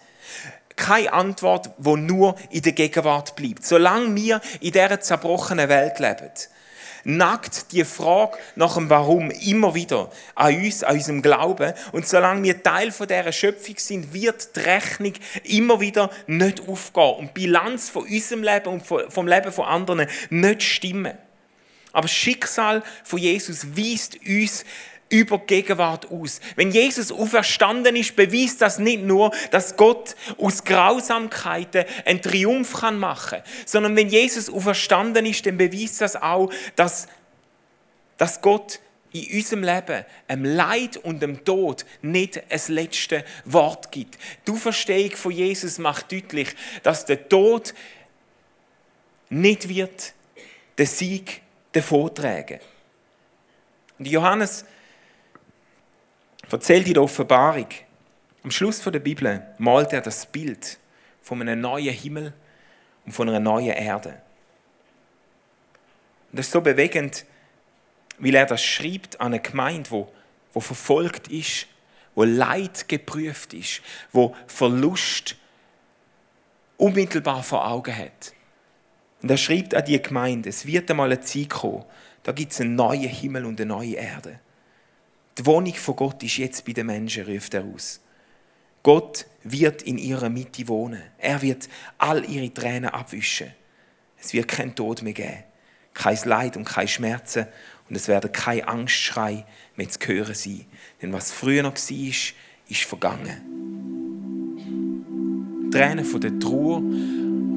Keine 0.77 1.14
Antwort, 1.14 1.71
wo 1.79 1.97
nur 1.97 2.35
in 2.51 2.61
der 2.61 2.73
Gegenwart 2.73 3.37
bleibt. 3.37 3.64
Solange 3.64 4.14
wir 4.14 4.42
in 4.61 4.73
dieser 4.73 5.01
zerbrochenen 5.01 5.71
Welt 5.71 5.99
leben, 5.99 6.31
nagt 7.05 7.73
die 7.73 7.85
Frage 7.85 8.39
nach 8.57 8.75
dem 8.75 8.91
Warum 8.91 9.31
immer 9.31 9.75
wieder 9.75 10.11
an 10.35 10.55
uns, 10.57 10.83
an 10.83 10.97
unserem 10.97 11.23
Glauben. 11.23 11.73
Und 11.93 12.07
solange 12.07 12.43
wir 12.43 12.63
Teil 12.63 12.91
von 12.93 13.09
dieser 13.09 13.33
Schöpfung 13.33 13.77
sind, 13.79 14.13
wird 14.13 14.57
die 14.57 14.61
Rechnung 14.61 15.13
immer 15.45 15.81
wieder 15.81 16.11
nicht 16.27 16.69
aufgehen 16.69 17.15
und 17.19 17.29
die 17.29 17.41
Bilanz 17.41 17.91
von 17.91 18.05
unserem 18.05 18.43
Leben 18.43 18.67
und 18.69 18.87
vom 18.87 19.27
Leben 19.27 19.53
von 19.53 19.65
anderen 19.65 20.07
nicht 20.31 20.63
stimmen. 20.63 21.17
Aber 21.93 22.03
das 22.03 22.13
Schicksal 22.13 22.83
von 23.05 23.19
Jesus 23.19 23.77
weist 23.77 24.19
uns 24.27 24.65
über 25.11 25.38
Gegenwart 25.38 26.11
aus. 26.11 26.40
Wenn 26.57 26.71
Jesus 26.71 27.11
auferstanden 27.11 27.97
ist, 27.97 28.16
beweist 28.16 28.61
das 28.61 28.79
nicht 28.79 29.03
nur, 29.03 29.33
dass 29.51 29.77
Gott 29.77 30.14
aus 30.37 30.64
Grausamkeiten 30.64 31.85
einen 32.05 32.23
Triumph 32.23 32.81
kann 32.81 32.99
machen 32.99 33.38
kann, 33.38 33.42
sondern 33.64 33.97
wenn 33.97 34.09
Jesus 34.09 34.51
auferstanden 34.51 35.25
ist, 35.27 35.47
dann 35.47 35.57
beweist 35.57 36.01
das 36.01 36.16
auch, 36.16 36.53
dass, 36.77 37.09
dass 38.16 38.40
Gott 38.42 38.81
in 39.12 39.37
unserem 39.37 39.64
Leben 39.64 40.05
dem 40.29 40.44
Leid 40.44 40.99
und 40.99 41.21
dem 41.21 41.44
Tod 41.44 41.87
nicht 42.03 42.42
ein 42.51 42.61
letztes 42.68 43.23
Wort 43.47 43.90
gibt. 43.90 44.18
Die 44.47 44.53
Auferstehung 44.53 45.12
von 45.12 45.33
Jesus 45.33 45.79
macht 45.79 46.12
deutlich, 46.12 46.55
dass 46.83 47.07
der 47.07 47.29
Tod 47.29 47.73
nicht 49.31 49.68
wird 49.68 50.12
den 50.77 50.87
Sieg 50.87 51.42
davontragen. 51.73 52.61
Und 53.99 54.07
Johannes 54.07 54.64
erzählt 56.53 56.87
in 56.87 56.95
der 56.95 57.03
Offenbarung, 57.03 57.69
am 58.43 58.51
Schluss 58.51 58.81
der 58.81 58.99
Bibel 58.99 59.43
malt 59.59 59.93
er 59.93 60.01
das 60.01 60.25
Bild 60.27 60.79
von 61.21 61.41
einem 61.43 61.61
neuen 61.61 61.93
Himmel 61.93 62.33
und 63.05 63.13
von 63.13 63.29
einer 63.29 63.41
neuen 63.41 63.75
Erde. 63.75 64.21
Und 66.31 66.39
das 66.39 66.47
ist 66.47 66.53
so 66.53 66.61
bewegend, 66.61 67.25
weil 68.19 68.35
er 68.35 68.47
das 68.47 68.63
schreibt 68.63 69.21
an 69.21 69.29
eine 69.29 69.41
Gemeinde, 69.41 69.91
wo, 69.91 70.13
wo 70.53 70.61
verfolgt 70.61 71.29
ist, 71.29 71.67
wo 72.15 72.25
Leid 72.25 72.89
geprüft 72.89 73.55
ist, 73.55 73.81
wo 74.13 74.35
Verlust 74.47 75.37
unmittelbar 76.77 77.43
vor 77.43 77.69
Augen 77.69 77.97
hat. 77.97 78.33
Und 79.23 79.31
er 79.31 79.37
schreibt 79.37 79.75
an 79.75 79.85
die 79.85 80.01
Gemeinde, 80.01 80.49
es 80.49 80.67
wird 80.67 80.91
einmal 80.91 81.13
eine 81.13 81.21
Zeit 81.21 81.51
kommen, 81.51 81.85
da 82.23 82.33
gibt 82.33 82.53
es 82.53 82.61
einen 82.61 82.75
neuen 82.75 83.09
Himmel 83.09 83.45
und 83.47 83.61
eine 83.61 83.69
neue 83.69 83.95
Erde. 83.95 84.41
Die 85.38 85.46
Wohnung 85.46 85.74
von 85.74 85.94
Gott 85.94 86.22
ist 86.24 86.38
jetzt 86.38 86.64
bei 86.64 86.72
den 86.72 86.87
Menschen, 86.87 87.24
ruft 87.24 87.55
er 87.55 87.64
aus. 87.64 88.01
Gott 88.83 89.27
wird 89.44 89.83
in 89.83 89.96
ihrer 89.96 90.29
Mitte 90.29 90.66
wohnen. 90.66 91.03
Er 91.16 91.40
wird 91.42 91.68
all 91.98 92.29
ihre 92.29 92.53
Tränen 92.53 92.90
abwischen. 92.90 93.48
Es 94.20 94.33
wird 94.33 94.48
kein 94.48 94.74
Tod 94.74 95.03
mehr 95.03 95.12
geben, 95.12 95.44
kein 95.94 96.18
Leid 96.24 96.57
und 96.57 96.64
keine 96.64 96.88
Schmerzen 96.88 97.46
und 97.88 97.94
es 97.94 98.09
werden 98.09 98.33
keine 98.33 98.66
Angstschrei 98.66 99.44
mehr 99.77 99.88
zu 99.88 100.01
hören 100.09 100.35
sein. 100.35 100.64
Denn 101.01 101.12
was 101.12 101.31
früher 101.31 101.62
noch 101.62 101.77
war, 101.77 102.12
ist 102.68 102.83
vergangen. 102.83 103.40
Tränen 105.70 106.05
von 106.05 106.20
der 106.20 106.37
Trauer, 106.40 106.83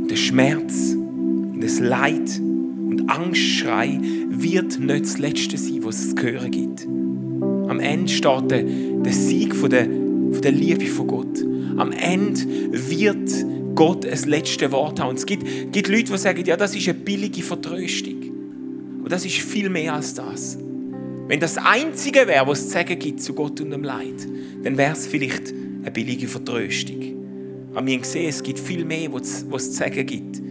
der 0.08 0.18
Schmerz 0.18 0.92
und 0.94 1.62
das 1.62 1.80
Leid 1.80 2.40
und 2.40 3.10
Angstschrei 3.10 3.98
wird 4.30 4.80
nicht 4.80 5.06
das 5.06 5.18
Letzte 5.18 5.58
sein, 5.58 5.84
was 5.84 5.96
es 5.96 6.16
zu 6.16 6.22
hören 6.22 6.52
gibt. 6.52 6.86
Am 7.72 7.80
Ende 7.80 8.12
steht 8.12 8.52
der, 8.52 9.14
Sieg 9.14 9.56
von 9.56 9.70
der, 9.70 9.86
von 9.86 10.42
der 10.42 10.52
Liebe 10.52 10.88
von 10.88 11.08
Gott. 11.08 11.42
Am 11.78 11.94
Ende 11.94 12.42
wird 12.70 13.32
Gott 13.76 14.06
ein 14.06 14.30
letztes 14.30 14.70
Wort 14.74 15.00
haben. 15.00 15.12
Und 15.12 15.20
es 15.20 15.26
gibt, 15.26 15.72
gibt 15.72 15.88
Leute, 15.88 16.12
die 16.12 16.18
sagen, 16.18 16.44
ja, 16.46 16.58
das 16.58 16.76
ist 16.76 16.90
eine 16.90 16.98
billige 16.98 17.42
Vertröstung. 17.42 18.24
Und 19.02 19.10
das 19.10 19.24
ist 19.24 19.38
viel 19.38 19.70
mehr 19.70 19.94
als 19.94 20.14
das. 20.14 20.58
Wenn 21.30 21.40
das 21.40 21.58
Einzige 21.58 22.28
wäre, 22.28 22.46
was 22.46 22.60
es 22.60 22.66
zu 22.66 22.74
sagen 22.74 23.00
gibt 23.00 23.22
zu 23.22 23.34
Gott 23.34 23.62
und 23.62 23.72
dem 23.72 23.86
Leid, 23.86 24.28
dann 24.64 24.78
wäre 24.78 24.92
es 24.92 25.08
vielleicht 25.08 25.54
eine 25.82 25.92
billige 25.92 26.28
Vertröstung. 26.28 27.02
Aber 27.74 27.86
wir 27.86 27.94
haben 27.94 28.02
gesehen, 28.02 28.28
es 28.28 28.44
gibt 28.44 28.60
viel 28.60 28.84
mehr, 28.84 29.14
was 29.14 29.46
es 29.50 29.72
zu 29.72 29.78
sagen 29.78 30.06
gibt 30.06 30.42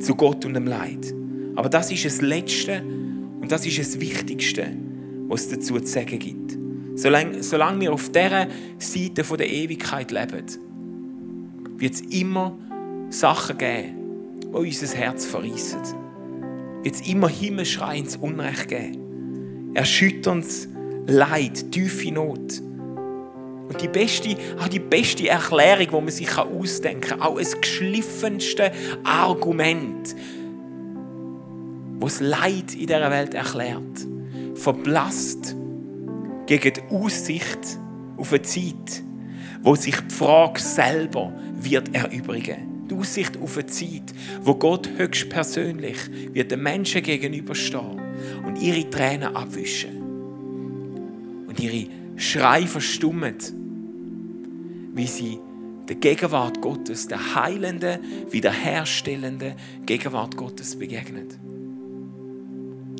zu 0.00 0.16
Gott 0.16 0.44
und 0.44 0.54
dem 0.54 0.66
Leid. 0.66 1.14
Aber 1.54 1.68
das 1.68 1.92
ist 1.92 2.04
das 2.04 2.20
Letzte 2.20 2.82
und 3.40 3.52
das 3.52 3.64
ist 3.64 3.78
das 3.78 4.00
Wichtigste 4.00 4.66
was 5.28 5.48
dazu 5.48 5.78
zu 5.80 5.86
sagen 5.86 6.18
gibt. 6.18 6.58
Solange, 6.94 7.42
solange 7.42 7.80
wir 7.80 7.92
auf 7.92 8.08
dieser 8.08 8.48
Seite 8.78 9.22
der 9.36 9.50
Ewigkeit 9.50 10.10
leben, 10.10 10.46
wird 11.76 11.94
es 11.94 12.00
immer 12.00 12.56
Sachen 13.10 13.58
geben, 13.58 14.40
die 14.42 14.46
unser 14.48 14.96
Herz 14.96 15.26
verreissen. 15.26 15.80
Wird 16.82 16.94
es 16.94 17.06
immer 17.06 17.28
Himmelschrei 17.28 17.98
ins 17.98 18.16
Unrecht 18.16 18.68
geben. 18.68 19.74
Erschütterndes 19.74 20.68
Leid, 21.06 21.70
tiefe 21.70 22.12
Not. 22.12 22.62
Und 23.68 23.82
die 23.82 23.88
beste, 23.88 24.36
auch 24.58 24.68
die 24.68 24.78
beste 24.78 25.28
Erklärung, 25.28 25.86
die 25.86 25.92
man 25.92 26.08
sich 26.08 26.38
ausdenken 26.38 27.00
kann, 27.00 27.20
auch 27.20 27.38
das 27.38 27.60
geschliffenste 27.60 28.72
Argument, 29.04 30.14
das 32.00 32.20
Leid 32.20 32.74
in 32.74 32.86
dieser 32.86 33.10
Welt 33.10 33.34
erklärt, 33.34 34.06
verblasst 34.56 35.54
gegen 36.46 36.72
die 36.74 36.94
Aussicht 36.94 37.78
auf 38.16 38.32
eine 38.32 38.42
Zeit, 38.42 39.02
wo 39.62 39.74
sich 39.74 39.96
die 39.96 40.14
Frage 40.14 40.60
selber 40.60 41.32
wird 41.54 41.94
erübrigen. 41.94 42.88
Die 42.88 42.94
Aussicht 42.94 43.36
auf 43.38 43.56
eine 43.56 43.66
Zeit, 43.66 44.14
wo 44.42 44.54
Gott 44.54 44.88
höchstpersönlich 44.96 45.98
wird 46.32 46.50
den 46.52 46.62
Menschen 46.62 47.02
gegenüberstehen 47.02 48.00
und 48.46 48.60
ihre 48.62 48.88
Tränen 48.88 49.34
abwischen 49.34 50.02
und 51.48 51.58
ihre 51.58 51.88
Schrei 52.16 52.66
verstummen, 52.66 53.36
wie 54.94 55.06
sie 55.06 55.38
der 55.88 55.96
Gegenwart 55.96 56.60
Gottes, 56.60 57.06
der 57.08 57.34
heilenden, 57.34 58.00
wiederherstellenden 58.30 59.54
Gegenwart 59.84 60.36
Gottes 60.36 60.76
begegnet. 60.76 61.38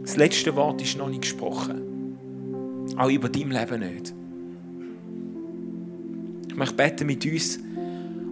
Das 0.07 0.17
letzte 0.17 0.55
Wort 0.55 0.81
ist 0.81 0.97
noch 0.97 1.09
nicht 1.09 1.23
gesprochen. 1.23 2.95
Auch 2.97 3.11
über 3.11 3.29
dein 3.29 3.51
Leben 3.51 3.81
nicht. 3.81 4.15
Ich 6.49 6.55
möchte 6.55 6.75
beten 6.77 7.07
mit 7.09 7.27
uns 7.27 7.59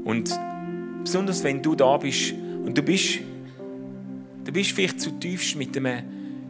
und 0.05 0.39
besonders 1.03 1.43
wenn 1.43 1.61
du 1.63 1.75
da 1.75 1.97
bist 1.97 2.33
und 2.65 2.79
du 2.79 2.83
bist, 2.83 3.19
du 4.45 4.53
bist 4.53 4.71
vielleicht 4.71 5.01
zutiefst 5.01 5.57
mit 5.57 5.77
einem 5.77 6.05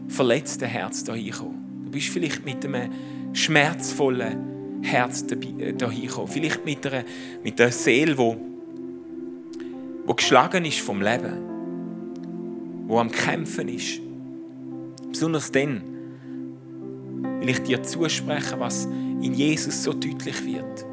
verletzten 0.08 0.66
Herz 0.66 1.04
da 1.04 1.14
hingekommen. 1.14 1.84
Du 1.86 1.90
bist 1.90 2.08
vielleicht 2.08 2.44
mit 2.44 2.62
einem 2.66 2.92
schmerzvollen 3.32 4.82
Herz 4.82 5.24
dahin 5.26 6.06
kommen. 6.06 6.28
Vielleicht 6.28 6.66
mit 6.66 6.86
einer, 6.86 7.02
mit 7.42 7.58
einer 7.58 7.72
Seele, 7.72 8.14
die, 8.14 8.36
die 10.06 10.16
geschlagen 10.16 10.66
ist 10.66 10.80
vom 10.80 11.00
Leben, 11.00 11.38
die 12.90 12.94
am 12.94 13.10
Kämpfen 13.10 13.68
ist. 13.68 14.02
Besonders 15.14 15.52
dann 15.52 15.80
will 17.38 17.48
ich 17.48 17.60
dir 17.60 17.80
zusprechen, 17.84 18.58
was 18.58 18.86
in 18.86 19.32
Jesus 19.32 19.84
so 19.84 19.92
deutlich 19.92 20.44
wird. 20.44 20.84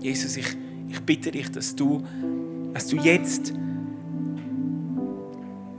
Jesus, 0.00 0.36
ich, 0.36 0.56
ich 0.88 1.00
bitte 1.00 1.32
dich, 1.32 1.50
dass 1.50 1.74
du, 1.74 2.00
dass 2.72 2.86
du 2.86 2.94
jetzt 2.94 3.52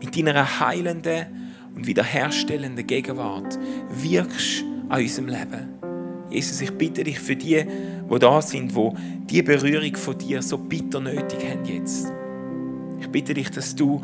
mit 0.02 0.18
deiner 0.18 0.60
heilenden 0.60 1.28
und 1.74 1.88
wiederherstellenden 1.88 2.86
Gegenwart 2.86 3.58
wirkst 3.90 4.66
an 4.90 5.02
unserem 5.02 5.30
Leben. 5.30 5.70
Jesus, 6.30 6.60
ich 6.60 6.72
bitte 6.72 7.06
dich 7.06 7.22
für 7.22 7.38
die, 7.38 7.64
die 7.64 8.20
da 8.20 8.42
sind, 8.42 8.76
wo 8.76 8.98
die 9.30 9.42
Berührung 9.44 9.96
von 9.96 10.18
dir 10.18 10.42
so 10.42 10.58
bitter 10.58 11.00
nötig 11.00 11.40
haben 11.50 11.64
jetzt. 11.64 12.12
Ich 13.00 13.08
bitte 13.08 13.34
dich, 13.34 13.50
dass 13.50 13.74
du, 13.74 14.02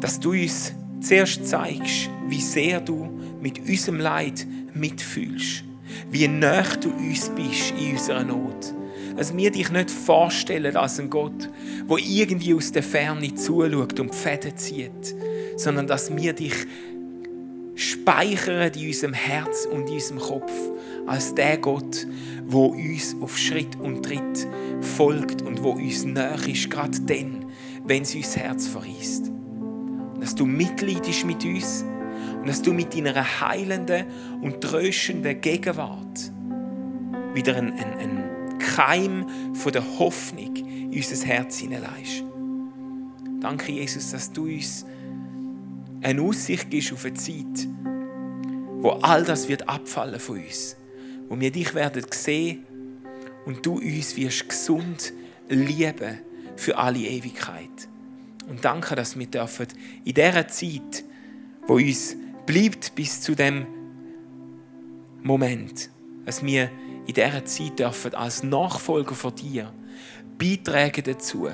dass 0.00 0.18
du 0.18 0.32
uns 0.32 0.72
zuerst 1.00 1.46
zeigst, 1.46 2.10
wie 2.28 2.40
sehr 2.40 2.80
du 2.80 3.08
mit 3.40 3.60
unserem 3.60 4.00
Leid 4.00 4.46
mitfühlst, 4.74 5.64
wie 6.10 6.28
nah 6.28 6.62
du 6.80 6.90
uns 6.90 7.30
bist 7.30 7.72
in 7.78 7.92
unserer 7.92 8.24
Not. 8.24 8.74
Dass 9.16 9.36
wir 9.36 9.50
dich 9.50 9.70
nicht 9.70 9.90
vorstellen 9.90 10.76
als 10.76 11.00
ein 11.00 11.10
Gott, 11.10 11.50
wo 11.86 11.96
irgendwie 11.96 12.54
aus 12.54 12.70
der 12.70 12.82
Ferne 12.82 13.34
zuschaut 13.34 13.98
und 13.98 14.12
die 14.12 14.16
Fäden 14.16 14.56
zieht, 14.56 15.16
sondern 15.56 15.86
dass 15.86 16.14
wir 16.14 16.32
dich 16.32 16.54
speichern 17.74 18.72
in 18.72 18.86
unserem 18.88 19.12
Herz 19.12 19.66
und 19.70 19.88
in 19.88 19.94
unserem 19.94 20.20
Kopf 20.20 20.52
als 21.06 21.34
der 21.34 21.58
Gott, 21.58 22.06
wo 22.46 22.66
uns 22.66 23.16
auf 23.20 23.38
Schritt 23.38 23.76
und 23.76 24.04
Tritt 24.04 24.46
folgt 24.80 25.42
und 25.42 25.62
wo 25.62 25.70
uns 25.70 26.04
näher 26.04 26.38
ist, 26.46 26.70
gerade 26.70 27.00
dann, 27.00 27.46
wenn 27.84 28.02
es 28.02 28.14
uns 28.14 28.36
Herz 28.36 28.66
verriest. 28.66 29.32
Und 30.18 30.24
dass 30.24 30.34
du 30.34 30.46
mitleidest 30.46 31.24
mit 31.24 31.44
uns 31.44 31.84
und 32.40 32.48
dass 32.48 32.60
du 32.60 32.72
mit 32.72 32.92
deiner 32.92 33.40
heilenden 33.40 34.06
und 34.42 34.60
tröstenden 34.60 35.40
Gegenwart 35.40 36.32
wieder 37.34 37.54
einen, 37.54 37.72
einen, 37.72 37.98
einen 37.98 38.58
Keim 38.58 39.54
von 39.54 39.70
der 39.70 39.84
Hoffnung 40.00 40.56
in 40.56 40.92
unser 40.92 41.24
Herz 41.24 41.58
hineinleist. 41.58 42.24
Danke, 43.38 43.70
Jesus, 43.70 44.10
dass 44.10 44.32
du 44.32 44.46
uns 44.46 44.84
eine 46.02 46.20
Aussicht 46.20 46.68
gibst 46.68 46.92
auf 46.92 47.04
eine 47.04 47.14
Zeit, 47.14 47.68
wo 48.80 48.90
all 48.90 49.22
das 49.22 49.48
wird 49.48 49.68
abfallen 49.68 50.18
von 50.18 50.40
uns, 50.40 50.76
wo 51.28 51.38
wir 51.38 51.52
dich 51.52 51.74
werden 51.74 52.04
sehen 52.10 52.66
und 53.46 53.64
du 53.64 53.78
uns 53.78 54.16
wirst 54.16 54.48
gesund 54.48 55.12
lieben 55.48 56.18
für 56.56 56.76
alle 56.76 56.98
Ewigkeit. 56.98 57.88
Und 58.48 58.64
danke, 58.64 58.94
dass 58.94 59.18
wir 59.18 59.26
dürfen 59.26 59.66
in 60.04 60.14
dieser 60.14 60.48
Zeit, 60.48 61.04
wo 61.66 61.74
uns 61.74 62.16
bleibt 62.46 62.94
bis 62.94 63.20
zu 63.20 63.34
dem 63.34 63.66
Moment, 65.22 65.90
dass 66.24 66.42
wir 66.42 66.70
in 67.06 67.14
dieser 67.14 67.44
Zeit 67.44 67.78
dürfen 67.78 68.14
als 68.14 68.42
Nachfolger 68.42 69.14
von 69.14 69.34
dir 69.34 69.72
beitragen 70.38 71.02
dazu, 71.04 71.48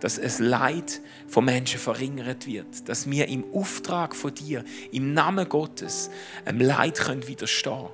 dass 0.00 0.18
es 0.18 0.38
Leid 0.38 1.00
von 1.26 1.44
Menschen 1.44 1.80
verringert 1.80 2.46
wird, 2.46 2.88
dass 2.88 3.10
wir 3.10 3.28
im 3.28 3.44
Auftrag 3.52 4.14
von 4.14 4.34
dir, 4.34 4.64
im 4.92 5.14
Namen 5.14 5.48
Gottes, 5.48 6.10
einem 6.44 6.60
Leid 6.60 6.98
können 6.98 7.26
widerstehen 7.26 7.88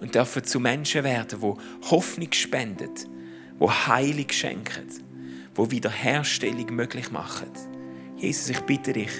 und 0.00 0.14
dürfen 0.14 0.44
zu 0.44 0.60
Menschen 0.60 1.04
werden, 1.04 1.40
wo 1.40 1.58
Hoffnung 1.90 2.32
spenden, 2.32 2.94
wo 3.58 3.70
Heilung 3.70 4.28
schenken, 4.30 4.88
wo 5.54 5.70
Wiederherstellung 5.70 6.74
möglich 6.74 7.10
machen. 7.10 7.48
Jesus, 8.16 8.50
ich 8.50 8.60
bitte 8.60 8.92
dich, 8.92 9.10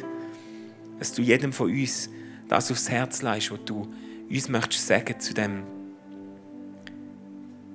dass 0.98 1.12
du 1.12 1.22
jedem 1.22 1.52
von 1.52 1.70
uns 1.70 2.10
das 2.48 2.70
aufs 2.70 2.90
Herz 2.90 3.22
leist, 3.22 3.50
was 3.50 3.64
du 3.64 3.88
uns 4.28 4.48
möchtest 4.48 4.86
sagen 4.86 5.18
zu 5.18 5.34
dem, 5.34 5.62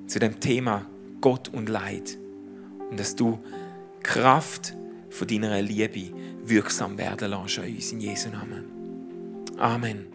zu 0.08 0.20
dem 0.20 0.39
Thema 0.39 0.86
Gott 1.22 1.49
und 1.49 1.70
Leid. 1.70 2.18
Und 2.89 2.99
dass 2.99 3.16
du 3.16 3.39
Kraft 4.03 4.76
von 5.10 5.28
deiner 5.28 5.62
Liebe 5.62 6.14
wirksam 6.43 6.97
werden 6.97 7.32
lässt 7.32 7.60
an 7.60 7.66
uns 7.66 7.91
in 7.91 7.99
Jesu 7.99 8.30
Namen. 8.30 8.66
Amen. 9.58 10.14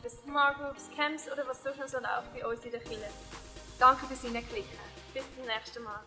über 0.00 0.10
Smart 0.10 0.56
Groups, 0.58 0.88
Camps 0.96 1.30
oder 1.30 1.46
was 1.46 1.62
sonst 1.62 1.78
noch 1.78 1.88
so 1.88 1.98
läuft 1.98 2.32
bei 2.34 2.46
uns 2.46 2.64
in 2.64 2.70
der 2.70 2.80
Kirche. 2.80 3.10
Danke 3.78 4.06
fürs 4.06 4.22
Hineinklicken. 4.22 4.78
Bis 5.14 5.24
zum 5.34 5.44
nächsten 5.46 5.82
Mal. 5.82 6.00